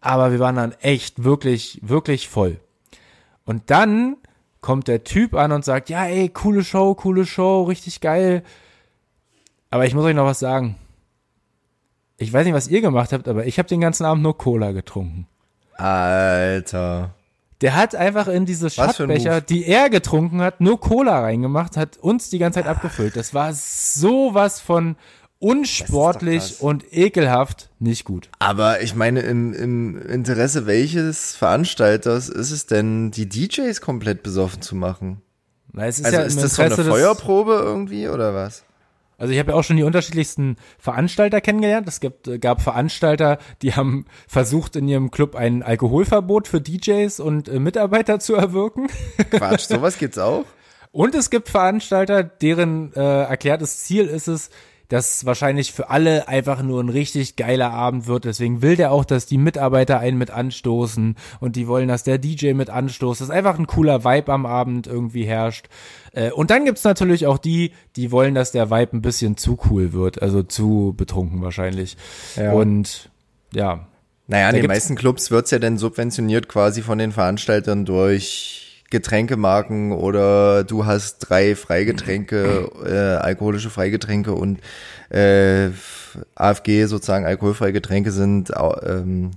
[0.00, 2.58] aber wir waren dann echt wirklich, wirklich voll.
[3.44, 4.16] Und dann
[4.60, 8.42] kommt der Typ an und sagt, ja, ey, coole Show, coole Show, richtig geil.
[9.70, 10.76] Aber ich muss euch noch was sagen.
[12.16, 14.72] Ich weiß nicht, was ihr gemacht habt, aber ich habe den ganzen Abend nur Cola
[14.72, 15.26] getrunken.
[15.76, 17.14] Alter.
[17.60, 19.42] Der hat einfach in diese Move.
[19.48, 23.14] die er getrunken hat, nur Cola reingemacht, hat uns die ganze Zeit abgefüllt.
[23.14, 24.96] Das war sowas von
[25.38, 28.28] unsportlich und ekelhaft nicht gut.
[28.38, 34.62] Aber ich meine, im, im Interesse welches Veranstalters ist es denn, die DJs komplett besoffen
[34.62, 35.20] zu machen?
[35.72, 38.64] Na, es ist Also ja ist das so eine Feuerprobe irgendwie oder was?
[39.22, 41.86] Also ich habe ja auch schon die unterschiedlichsten Veranstalter kennengelernt.
[41.86, 47.20] Es gibt, äh, gab Veranstalter, die haben versucht, in ihrem Club ein Alkoholverbot für DJs
[47.20, 48.88] und äh, Mitarbeiter zu erwirken.
[49.30, 50.44] Quatsch, sowas gibt's auch?
[50.90, 54.50] Und es gibt Veranstalter, deren äh, erklärtes Ziel ist es,
[54.92, 58.26] dass wahrscheinlich für alle einfach nur ein richtig geiler Abend wird.
[58.26, 62.18] Deswegen will der auch, dass die Mitarbeiter einen mit anstoßen und die wollen, dass der
[62.18, 63.22] DJ mit anstoßt.
[63.22, 65.70] Dass einfach ein cooler Vibe am Abend irgendwie herrscht.
[66.12, 69.58] Äh, und dann gibt's natürlich auch die, die wollen, dass der Vibe ein bisschen zu
[69.70, 71.96] cool wird, also zu betrunken wahrscheinlich.
[72.36, 72.52] Ja.
[72.52, 73.08] Und
[73.54, 73.86] ja,
[74.26, 78.61] Naja, in den meisten Clubs wird's ja dann subventioniert quasi von den Veranstaltern durch
[78.92, 84.60] Getränkemarken oder du hast drei Freigetränke, äh, alkoholische Freigetränke und
[85.08, 85.70] äh,
[86.34, 88.52] AFG sozusagen alkoholfreie Getränke sind
[88.84, 89.32] ähm,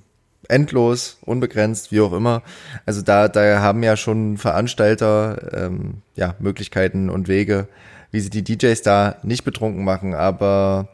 [0.50, 2.44] endlos, unbegrenzt, wie auch immer.
[2.86, 7.68] Also da, da haben ja schon Veranstalter ähm, ja, Möglichkeiten und Wege,
[8.12, 10.90] wie sie die DJs da nicht betrunken machen, aber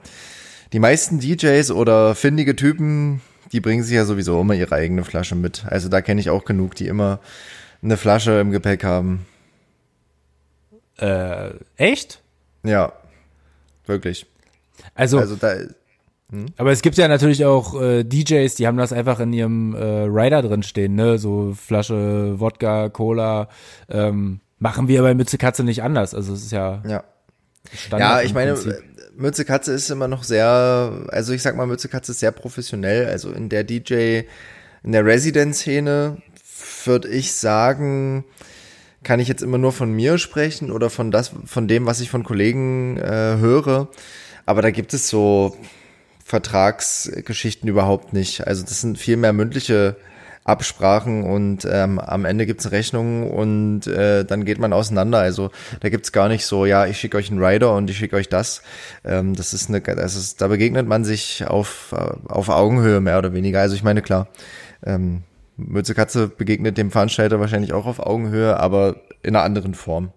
[0.71, 5.35] die meisten DJs oder findige Typen, die bringen sich ja sowieso immer ihre eigene Flasche
[5.35, 5.65] mit.
[5.67, 7.19] Also da kenne ich auch genug, die immer
[7.83, 9.25] eine Flasche im Gepäck haben.
[10.97, 12.21] äh, echt?
[12.63, 12.93] Ja,
[13.85, 14.25] wirklich.
[14.95, 15.55] Also, Also da,
[16.57, 20.03] aber es gibt ja natürlich auch äh, DJs, die haben das einfach in ihrem äh,
[20.03, 21.17] Rider drin stehen, ne?
[21.17, 23.49] So Flasche Wodka, Cola.
[23.89, 26.15] Ähm, machen wir bei Mütze Katze nicht anders.
[26.15, 27.03] Also es ist ja ja.
[27.73, 28.09] Standard.
[28.09, 28.81] Ja, ich meine, Prinzip.
[29.17, 33.07] Mütze Katze ist immer noch sehr, also ich sag mal, Mütze Katze ist sehr professionell.
[33.07, 34.21] Also in der DJ,
[34.83, 36.17] in der Resident-Szene
[36.87, 38.23] würde ich sagen,
[39.03, 42.09] kann ich jetzt immer nur von mir sprechen oder von das, von dem, was ich
[42.09, 43.87] von Kollegen äh, höre.
[44.45, 45.57] Aber da gibt es so
[46.23, 48.47] Vertragsgeschichten überhaupt nicht.
[48.47, 49.97] Also das sind viel mehr mündliche
[50.43, 55.19] Absprachen und ähm, am Ende gibt's eine Rechnung und äh, dann geht man auseinander.
[55.19, 55.51] Also
[55.81, 58.27] da gibt's gar nicht so, ja, ich schicke euch einen Rider und ich schicke euch
[58.27, 58.63] das.
[59.03, 63.19] Ähm, das ist eine, das ist, da begegnet man sich auf, äh, auf Augenhöhe mehr
[63.19, 63.61] oder weniger.
[63.61, 64.29] Also ich meine, klar,
[64.83, 65.23] ähm,
[65.67, 70.11] Mütze Katze begegnet dem Veranstalter wahrscheinlich auch auf Augenhöhe, aber in einer anderen Form.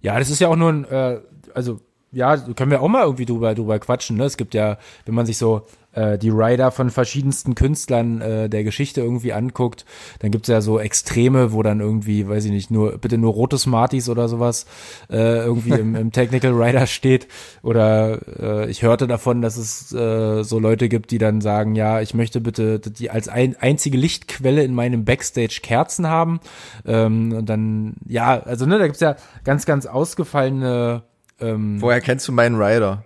[0.00, 1.20] Ja, das ist ja auch nur ein, äh,
[1.54, 1.80] also
[2.12, 4.16] ja, können wir auch mal irgendwie drüber, drüber quatschen.
[4.16, 4.24] Ne?
[4.24, 5.66] Es gibt ja, wenn man sich so
[5.96, 9.84] äh, die Rider von verschiedensten Künstlern äh, der Geschichte irgendwie anguckt,
[10.20, 13.58] dann gibt's ja so Extreme, wo dann irgendwie, weiß ich nicht, nur bitte nur rote
[13.58, 14.66] Smarties oder sowas
[15.10, 17.26] äh, irgendwie im, im Technical Rider steht.
[17.62, 22.00] Oder äh, ich hörte davon, dass es äh, so Leute gibt, die dann sagen, ja,
[22.00, 26.40] ich möchte bitte die als ein, einzige Lichtquelle in meinem Backstage Kerzen haben.
[26.84, 31.02] Ähm, und dann, ja, also ne, da gibt's ja ganz, ganz ausgefallene
[31.40, 33.04] ähm, Woher kennst du meinen Rider?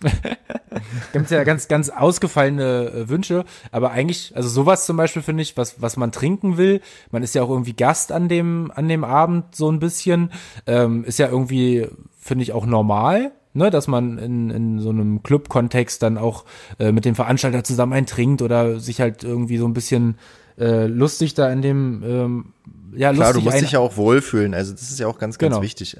[1.12, 5.56] gibt's ja ganz, ganz ausgefallene äh, Wünsche, aber eigentlich, also sowas zum Beispiel finde ich,
[5.56, 6.80] was, was man trinken will,
[7.10, 10.30] man ist ja auch irgendwie Gast an dem, an dem Abend so ein bisschen,
[10.66, 11.86] ähm, ist ja irgendwie,
[12.18, 16.44] finde ich, auch normal, ne, dass man in, in so einem Club-Kontext dann auch
[16.78, 20.18] äh, mit dem Veranstalter zusammen einen trinkt oder sich halt irgendwie so ein bisschen
[20.58, 22.52] äh, lustig da in dem, ähm,
[22.94, 24.54] ja, Klar, lustig du musst dich ja auch wohlfühlen.
[24.54, 25.62] Also das ist ja auch ganz, ganz Genau.
[25.62, 25.96] wichtig.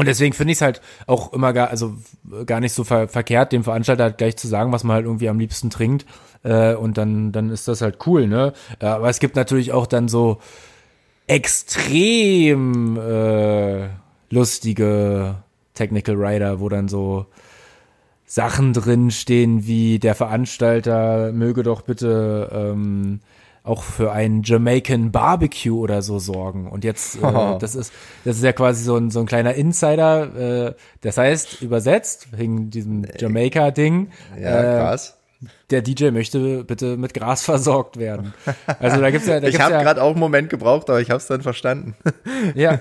[0.00, 1.92] Und deswegen finde ich es halt auch immer gar, also
[2.46, 5.28] gar nicht so ver verkehrt, dem Veranstalter halt gleich zu sagen, was man halt irgendwie
[5.28, 6.06] am liebsten trinkt.
[6.42, 8.54] Äh, und dann, dann ist das halt cool, ne?
[8.78, 10.38] Aber es gibt natürlich auch dann so
[11.26, 13.88] extrem äh,
[14.30, 15.34] lustige
[15.74, 17.26] Technical Rider, wo dann so
[18.24, 23.20] Sachen drin stehen, wie der Veranstalter möge doch bitte ähm,
[23.62, 26.68] auch für einen Jamaican Barbecue oder so sorgen.
[26.68, 27.20] Und jetzt, äh,
[27.58, 27.92] das ist,
[28.24, 30.68] das ist ja quasi so ein, so ein kleiner Insider.
[30.68, 34.08] Äh, das heißt, übersetzt, wegen diesem Jamaica-Ding,
[34.40, 35.19] Ja, äh, krass.
[35.70, 38.34] Der DJ möchte bitte mit Gras versorgt werden.
[38.78, 41.10] Also da gibt's ja, da Ich habe ja, gerade auch einen Moment gebraucht, aber ich
[41.10, 41.94] habe es dann verstanden.
[42.54, 42.80] ja,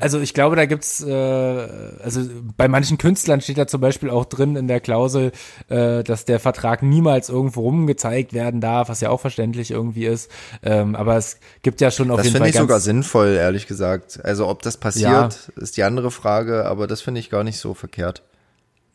[0.00, 2.22] also ich glaube, da gibt's, äh, also
[2.56, 5.32] bei manchen Künstlern steht da zum Beispiel auch drin in der Klausel,
[5.68, 10.30] äh, dass der Vertrag niemals irgendwo rumgezeigt werden darf, was ja auch verständlich irgendwie ist.
[10.62, 13.34] Ähm, aber es gibt ja schon auf Das jeden finde Fall ich ganz, sogar sinnvoll,
[13.34, 14.20] ehrlich gesagt.
[14.24, 17.74] Also ob das passiert, ist die andere Frage, aber das finde ich gar nicht so
[17.74, 18.22] verkehrt.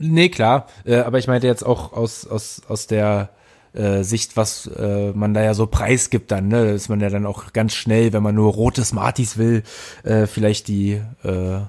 [0.01, 0.67] Nee, klar.
[0.85, 3.29] Äh, aber ich meinte jetzt auch aus, aus, aus der
[3.73, 6.71] äh, Sicht, was äh, man da ja so preisgibt dann, ne?
[6.71, 9.63] Ist man ja dann auch ganz schnell, wenn man nur rote Smarties will,
[10.03, 11.59] äh, vielleicht die äh,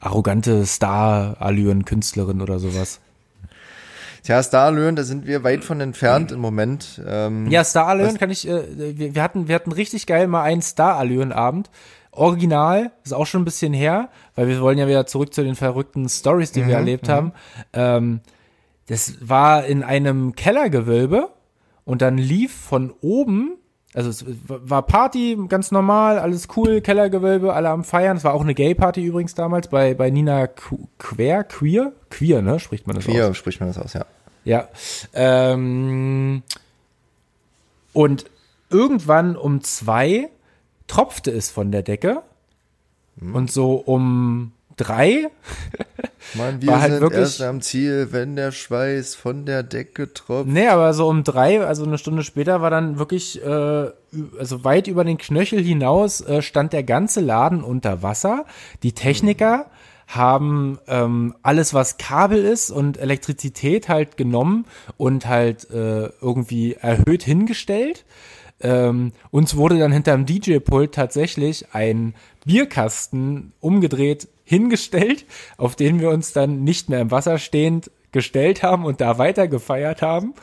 [0.00, 3.00] arrogante Star-Allüren-Künstlerin oder sowas.
[4.24, 7.00] Tja, Starlöhn, da sind wir weit von entfernt im Moment.
[7.06, 10.62] Ähm, Ja, Star-Allüren kann ich, äh, wir, wir hatten, wir hatten richtig geil mal einen
[10.62, 11.70] Star-Allüren-Abend.
[12.12, 15.54] Original, ist auch schon ein bisschen her, weil wir wollen ja wieder zurück zu den
[15.54, 17.32] verrückten Stories, die wir erlebt haben.
[17.72, 18.20] Ähm,
[18.86, 21.28] das war in einem Kellergewölbe
[21.84, 23.56] und dann lief von oben,
[23.94, 28.16] also es war Party, ganz normal, alles cool, Kellergewölbe, alle am Feiern.
[28.16, 32.58] Es war auch eine Gay-Party übrigens damals bei, bei Nina Qu- Quer, Queer, Queer, ne,
[32.60, 33.12] spricht man das aus?
[33.12, 34.04] Hier spricht man das aus, ja.
[34.44, 34.68] Ja.
[35.14, 36.42] Ähm,
[37.92, 38.24] und
[38.70, 40.28] irgendwann um zwei
[40.88, 42.22] tropfte es von der Decke.
[43.20, 45.26] Und so um drei,
[46.34, 50.12] Mann, wir War halt sind wirklich- erst am Ziel, wenn der Schweiß von der Decke
[50.14, 50.48] tropft.
[50.48, 53.88] nee, aber so um drei, also eine Stunde später war dann wirklich, äh,
[54.38, 58.44] also weit über den Knöchel hinaus äh, stand der ganze Laden unter Wasser.
[58.84, 59.66] Die Techniker
[60.06, 64.64] haben ähm, alles, was Kabel ist und Elektrizität halt genommen
[64.96, 68.04] und halt äh, irgendwie erhöht hingestellt.
[68.60, 75.26] Ähm, uns wurde dann hinterm DJ-Pult tatsächlich ein Bierkasten umgedreht hingestellt,
[75.58, 79.46] auf den wir uns dann nicht mehr im Wasser stehend gestellt haben und da weiter
[79.46, 80.34] gefeiert haben.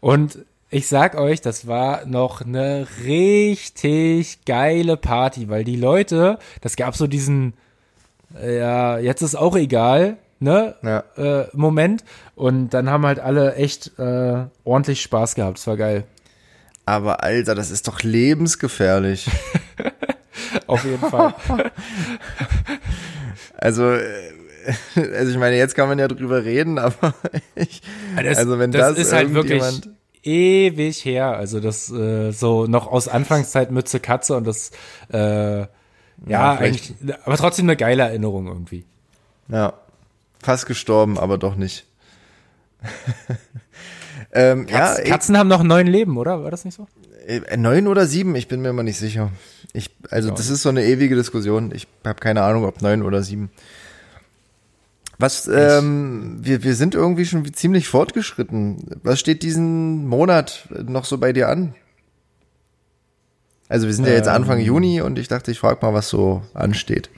[0.00, 0.38] Und
[0.70, 6.94] ich sag euch, das war noch eine richtig geile Party, weil die Leute, das gab
[6.94, 7.54] so diesen,
[8.40, 11.02] äh, ja, jetzt ist auch egal, ne, Ja.
[11.16, 12.04] äh, Moment.
[12.36, 15.58] Und dann haben halt alle echt äh, ordentlich Spaß gehabt.
[15.58, 16.04] Es war geil.
[16.88, 19.28] Aber Alter, das ist doch lebensgefährlich.
[20.66, 21.34] Auf jeden Fall.
[23.60, 24.30] Also, äh,
[24.94, 27.12] also ich meine, jetzt kann man ja drüber reden, aber
[27.56, 27.82] ich,
[28.14, 29.64] Das, also wenn das das, ist halt wirklich
[30.22, 31.36] ewig her.
[31.36, 34.70] Also das äh, so noch aus Anfangszeit Mütze Katze und das
[35.12, 35.18] äh,
[35.62, 35.68] ja,
[36.28, 38.84] Ja, eigentlich, aber trotzdem eine geile Erinnerung irgendwie.
[39.48, 39.72] Ja,
[40.40, 41.84] fast gestorben, aber doch nicht.
[44.32, 46.42] Ähm, ja, Katz, Katzen haben noch neun Leben, oder?
[46.42, 46.86] War das nicht so?
[47.28, 49.30] äh, neun oder sieben, ich bin mir immer nicht sicher.
[49.72, 51.72] Ich, also das ist so eine ewige Diskussion.
[51.74, 53.50] Ich habe keine Ahnung, ob neun oder sieben.
[55.18, 59.00] Was, ähm, wir, wir sind irgendwie schon ziemlich fortgeschritten.
[59.02, 61.74] Was steht diesen Monat noch so bei dir an?
[63.68, 66.42] Also wir sind ja jetzt Anfang Juni und ich dachte, ich frage mal, was so
[66.54, 67.10] ansteht.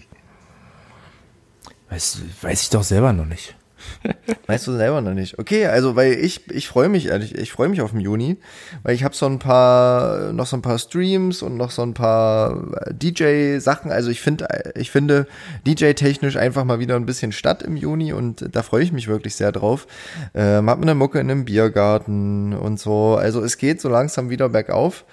[1.91, 3.55] Weiß, weiß ich doch selber noch nicht.
[4.47, 5.39] Weißt du selber noch nicht.
[5.39, 8.37] Okay, also weil ich ich freue mich ehrlich, ich freue mich auf den Juni,
[8.83, 11.95] weil ich habe so ein paar noch so ein paar Streams und noch so ein
[11.95, 15.27] paar äh, DJ Sachen, also ich finde ich finde
[15.67, 19.09] DJ technisch einfach mal wieder ein bisschen statt im Juni und da freue ich mich
[19.09, 19.87] wirklich sehr drauf.
[20.35, 24.49] Ähm, hab eine Mucke in einem Biergarten und so, also es geht so langsam wieder
[24.49, 25.05] bergauf.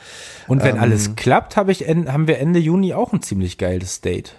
[0.47, 0.81] Und wenn Ähm.
[0.81, 4.35] alles klappt, hab ich en, haben wir Ende Juni auch ein ziemlich geiles Date.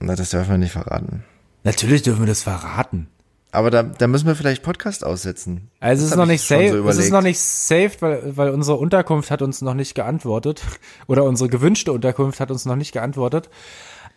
[0.00, 1.24] Na, das dürfen wir nicht verraten.
[1.64, 3.08] Natürlich dürfen wir das verraten.
[3.50, 5.70] Aber da, da müssen wir vielleicht Podcast aussetzen.
[5.80, 8.50] Also es ist noch ich nicht safe, so es ist noch nicht saved, weil, weil
[8.50, 10.62] unsere Unterkunft hat uns noch nicht geantwortet.
[11.06, 13.48] Oder unsere gewünschte Unterkunft hat uns noch nicht geantwortet.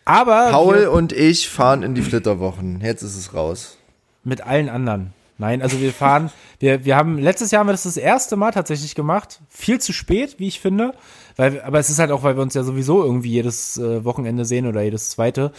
[0.04, 2.80] Aber Paul und ich fahren in die Flitterwochen.
[2.82, 3.78] Jetzt ist es raus.
[4.24, 5.14] mit allen anderen.
[5.38, 8.52] Nein, also wir fahren, wir, wir haben, letztes Jahr haben wir das das erste Mal
[8.52, 9.40] tatsächlich gemacht.
[9.48, 10.94] Viel zu spät, wie ich finde.
[11.36, 14.44] Weil, aber es ist halt auch, weil wir uns ja sowieso irgendwie jedes äh, Wochenende
[14.44, 15.52] sehen oder jedes zweite.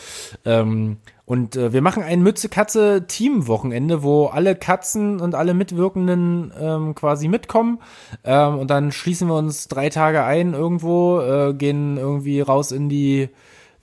[0.45, 7.29] Ähm, und äh, wir machen ein Mütze-Katze-Team-Wochenende, wo alle Katzen und alle Mitwirkenden ähm, quasi
[7.29, 7.79] mitkommen.
[8.25, 12.89] Ähm, und dann schließen wir uns drei Tage ein irgendwo, äh, gehen irgendwie raus in
[12.89, 13.29] die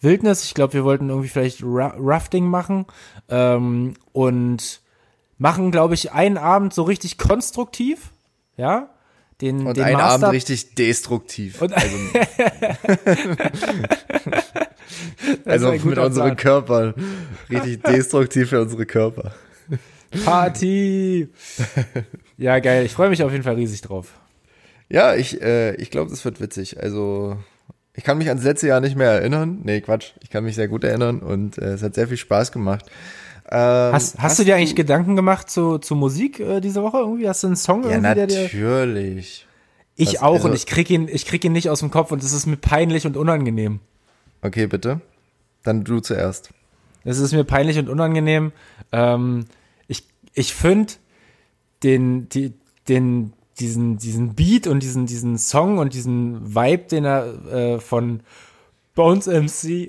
[0.02, 0.44] Wildnis.
[0.44, 2.84] Ich glaube, wir wollten irgendwie vielleicht Ra Rafting machen.
[3.30, 4.82] Ähm, und
[5.38, 8.12] machen, glaube ich, einen Abend so richtig konstruktiv.
[8.58, 8.90] Ja.
[9.40, 11.62] Den, Und den einen Master Abend richtig destruktiv.
[11.62, 11.96] Und- also
[15.44, 16.36] also mit unseren Plan.
[16.36, 16.94] Körpern.
[17.48, 19.32] Richtig destruktiv für unsere Körper.
[20.24, 21.28] Party.
[22.36, 22.84] ja, geil.
[22.84, 24.14] Ich freue mich auf jeden Fall riesig drauf.
[24.88, 26.82] Ja, ich, äh, ich glaube, das wird witzig.
[26.82, 27.36] Also,
[27.94, 29.60] ich kann mich ans letzte Jahr nicht mehr erinnern.
[29.62, 30.12] Nee, Quatsch.
[30.20, 32.86] Ich kann mich sehr gut erinnern und äh, es hat sehr viel Spaß gemacht.
[33.52, 37.28] Ähm, Hast, hast, du dir eigentlich Gedanken gemacht zu, zu Musik äh, diese Woche irgendwie?
[37.28, 38.42] Hast du einen Song Ja, irgendwie, der dir.
[38.42, 39.46] natürlich.
[39.96, 42.12] Ich Was- auch also- und ich krieg ihn, ich krieg ihn nicht aus dem Kopf
[42.12, 43.80] und es ist mir peinlich und unangenehm.
[44.42, 45.00] Okay, bitte.
[45.64, 46.50] Dann du zuerst.
[47.04, 48.52] Es ist mir peinlich und unangenehm.
[48.92, 49.46] Ähm,
[49.88, 50.92] ich ich finde
[51.82, 52.52] den, die,
[52.88, 58.20] den, diesen, diesen Beat und diesen, diesen Song und diesen Vibe, den er äh, von
[58.94, 59.88] Bones MC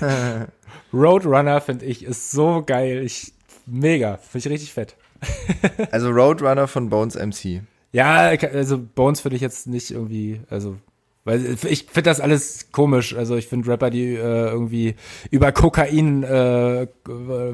[0.92, 3.02] Roadrunner, finde ich, ist so geil.
[3.04, 3.32] Ich,
[3.66, 4.16] mega.
[4.18, 4.96] Finde ich richtig fett.
[5.92, 7.62] Also Roadrunner von Bones MC.
[7.92, 10.76] Ja, also Bones finde ich jetzt nicht irgendwie, also
[11.24, 13.14] weil ich finde das alles komisch.
[13.14, 14.96] Also ich finde Rapper, die äh, irgendwie
[15.30, 16.88] über Kokain äh,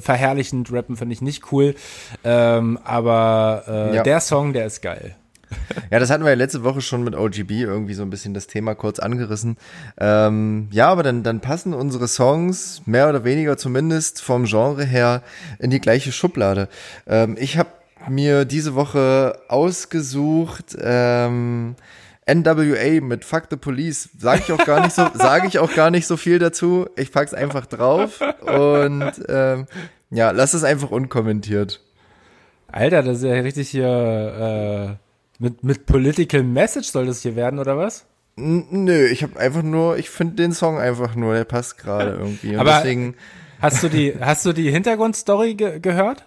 [0.01, 1.75] verherrlichend rappen, finde ich nicht cool.
[2.25, 4.03] Ähm, aber äh, Ja.
[4.03, 5.17] der Song, der ist geil.
[5.91, 8.47] Ja, das hatten wir ja letzte Woche schon mit OGB irgendwie so ein bisschen das
[8.47, 9.57] Thema kurz angerissen.
[9.99, 15.23] Ähm, ja, aber dann, dann passen unsere Songs mehr oder weniger zumindest vom Genre her
[15.59, 16.69] in die gleiche Schublade.
[17.07, 17.71] Ähm, ich habe
[18.09, 21.75] mir diese Woche ausgesucht ähm,
[22.29, 24.11] NWA mit Fuck the Police.
[24.19, 26.87] Sage ich auch gar nicht so, sage ich auch gar nicht so viel dazu.
[26.97, 29.67] Ich pack's einfach drauf und ähm,
[30.11, 31.81] ja, lass es einfach unkommentiert.
[32.71, 35.08] Alter, das ist ja richtig hier äh,
[35.39, 38.07] mit, mit Political Message soll das hier werden, oder was?
[38.37, 42.11] N nö, ich habe einfach nur, ich finde den Song einfach nur, der passt gerade
[42.21, 42.55] irgendwie.
[42.55, 43.15] Und Aber- deswegen
[43.61, 46.25] Hast du die, hast du die Hintergrundstory ge gehört?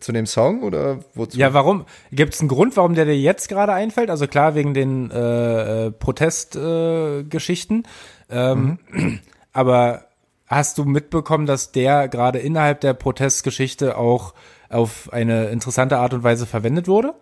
[0.00, 1.38] zu dem Song oder wozu?
[1.38, 1.86] Ja, warum?
[2.12, 4.10] Gibt es einen Grund, warum der dir jetzt gerade einfällt?
[4.10, 7.20] Also klar, wegen den äh, äh, Protestgeschichten.
[7.20, 7.82] Äh, Geschichten.
[8.30, 8.78] ähm,
[9.52, 10.06] Aber
[10.46, 14.34] hast du mitbekommen, dass der gerade innerhalb der Protestgeschichte auch
[14.68, 17.14] auf eine interessante Art und Weise verwendet wurde?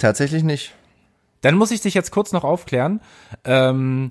[0.00, 0.74] Tatsächlich nicht.
[1.42, 3.00] Dann muss ich dich jetzt kurz noch aufklären.
[3.44, 4.10] Ähm,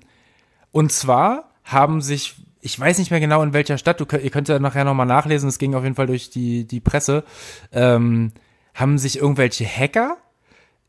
[0.71, 4.47] und zwar haben sich, ich weiß nicht mehr genau in welcher Stadt, du, ihr könnt
[4.47, 7.23] ja nachher nochmal nachlesen, es ging auf jeden Fall durch die, die Presse,
[7.71, 8.31] ähm,
[8.75, 10.17] haben sich irgendwelche Hacker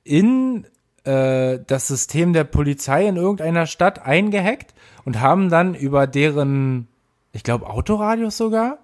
[0.04, 0.66] in
[1.04, 4.74] äh, das System der Polizei in irgendeiner Stadt eingehackt
[5.06, 6.88] und haben dann über deren,
[7.32, 8.79] ich glaube, Autoradios sogar,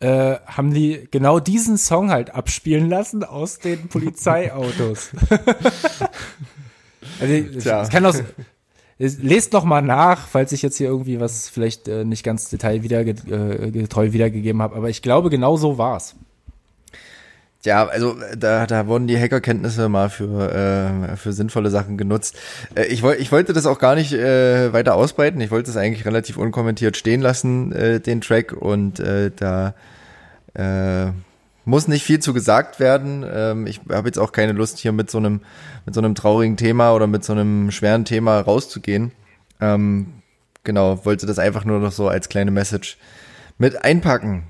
[0.00, 5.10] äh, haben die genau diesen Song halt abspielen lassen aus den Polizeiautos.
[7.20, 8.14] also, ich- kann auch,
[8.98, 12.82] lest noch mal nach, falls ich jetzt hier irgendwie was vielleicht äh, nicht ganz detail
[12.82, 13.72] wieder äh,
[14.12, 14.76] wiedergegeben habe.
[14.76, 16.14] Aber ich glaube, genau so war's.
[17.64, 22.38] Ja, also da, da wurden die Hackerkenntnisse mal für, äh, für sinnvolle Sachen genutzt.
[22.74, 25.40] Äh, ich, woll, ich wollte das auch gar nicht äh, weiter ausbreiten.
[25.40, 28.52] Ich wollte es eigentlich relativ unkommentiert stehen lassen, äh, den Track.
[28.52, 29.74] Und äh, da
[30.54, 31.10] äh,
[31.64, 33.26] muss nicht viel zu gesagt werden.
[33.28, 35.40] Ähm, ich habe jetzt auch keine Lust, hier mit so einem
[35.84, 39.12] mit so einem traurigen Thema oder mit so einem schweren Thema rauszugehen.
[39.60, 40.22] Ähm,
[40.64, 42.96] genau, wollte das einfach nur noch so als kleine Message
[43.58, 44.44] mit einpacken.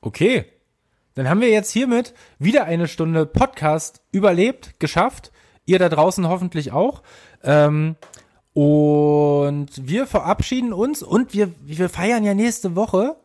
[0.00, 0.44] Okay.
[1.16, 5.32] Dann haben wir jetzt hiermit wieder eine Stunde Podcast überlebt, geschafft.
[5.64, 7.02] Ihr da draußen hoffentlich auch.
[7.42, 7.96] Ähm,
[8.52, 13.16] und wir verabschieden uns und wir, wir feiern ja nächste Woche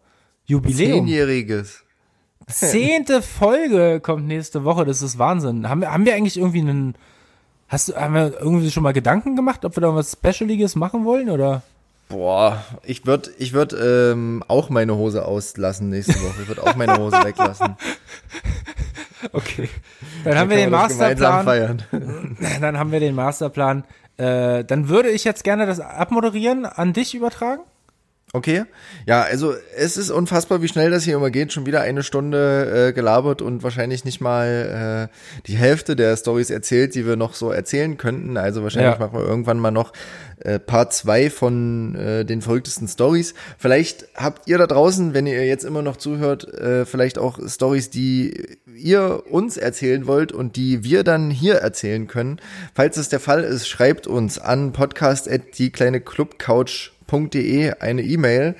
[0.45, 1.05] Jubiläum.
[1.05, 1.83] Zehnjähriges.
[2.47, 4.85] Zehnte Folge kommt nächste Woche.
[4.85, 5.67] Das ist Wahnsinn.
[5.69, 6.95] Haben wir, haben wir eigentlich irgendwie einen,
[7.67, 11.03] hast du, haben wir irgendwie schon mal Gedanken gemacht, ob wir da was Specialiges machen
[11.03, 11.61] wollen oder?
[12.11, 16.41] Boah, ich würde ich würd, ähm, auch meine Hose auslassen nächste Woche.
[16.41, 17.77] Ich würde auch meine Hose weglassen.
[19.31, 19.69] Okay.
[20.23, 21.83] Dann haben wir den Masterplan.
[22.61, 23.83] Dann haben wir den Masterplan.
[24.17, 27.61] Äh, dann würde ich jetzt gerne das Abmoderieren an dich übertragen.
[28.33, 28.63] Okay.
[29.05, 31.51] Ja, also es ist unfassbar, wie schnell das hier immer geht.
[31.51, 36.49] Schon wieder eine Stunde äh, gelabert und wahrscheinlich nicht mal äh, die Hälfte der Stories
[36.49, 38.37] erzählt, die wir noch so erzählen könnten.
[38.37, 38.99] Also wahrscheinlich ja.
[38.99, 39.91] machen wir irgendwann mal noch
[40.39, 43.33] äh, Part zwei von äh, den verrücktesten Stories.
[43.57, 47.89] Vielleicht habt ihr da draußen, wenn ihr jetzt immer noch zuhört, äh, vielleicht auch Stories,
[47.89, 52.39] die ihr uns erzählen wollt und die wir dann hier erzählen können.
[52.73, 58.01] Falls das der Fall ist, schreibt uns an podcast at die kleine Clubcouch podcast.de eine
[58.01, 58.55] E-Mail.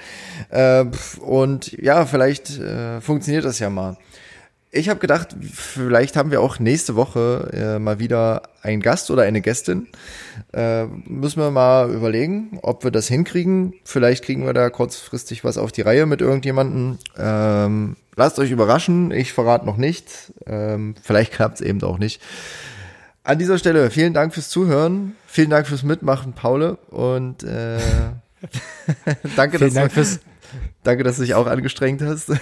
[0.49, 0.85] Äh,
[1.21, 3.97] und ja, vielleicht äh, funktioniert das ja mal.
[4.73, 9.23] Ich habe gedacht, vielleicht haben wir auch nächste Woche äh, mal wieder einen Gast oder
[9.23, 9.87] eine Gästin.
[10.53, 13.73] Äh, müssen wir mal überlegen, ob wir das hinkriegen.
[13.83, 16.99] Vielleicht kriegen wir da kurzfristig was auf die Reihe mit irgendjemandem.
[17.17, 19.11] Ähm, lasst euch überraschen.
[19.11, 20.31] Ich verrate noch nicht.
[20.45, 22.21] Ähm, vielleicht klappt es eben auch nicht.
[23.23, 25.15] An dieser Stelle vielen Dank fürs Zuhören.
[25.27, 26.77] Vielen Dank fürs Mitmachen, Paule.
[26.89, 27.77] Und äh,
[29.35, 30.19] danke, Vielen dass Dank du, fürs
[30.83, 32.31] danke, dass du dich auch angestrengt hast.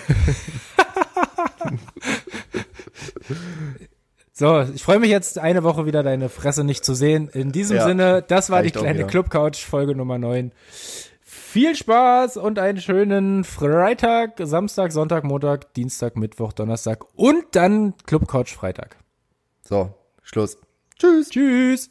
[4.39, 7.28] So, ich freue mich jetzt eine Woche wieder deine Fresse nicht zu sehen.
[7.28, 10.54] In diesem ja, Sinne, das war die kleine Clubcouch Folge Nummer 9.
[11.22, 18.56] Viel Spaß und einen schönen Freitag, Samstag, Sonntag, Montag, Dienstag, Mittwoch, Donnerstag und dann Clubcouch
[18.56, 18.95] Freitag.
[19.62, 19.93] So,
[20.24, 20.58] Schluss.
[20.97, 21.32] Tschüss.
[21.32, 21.89] Tschüss.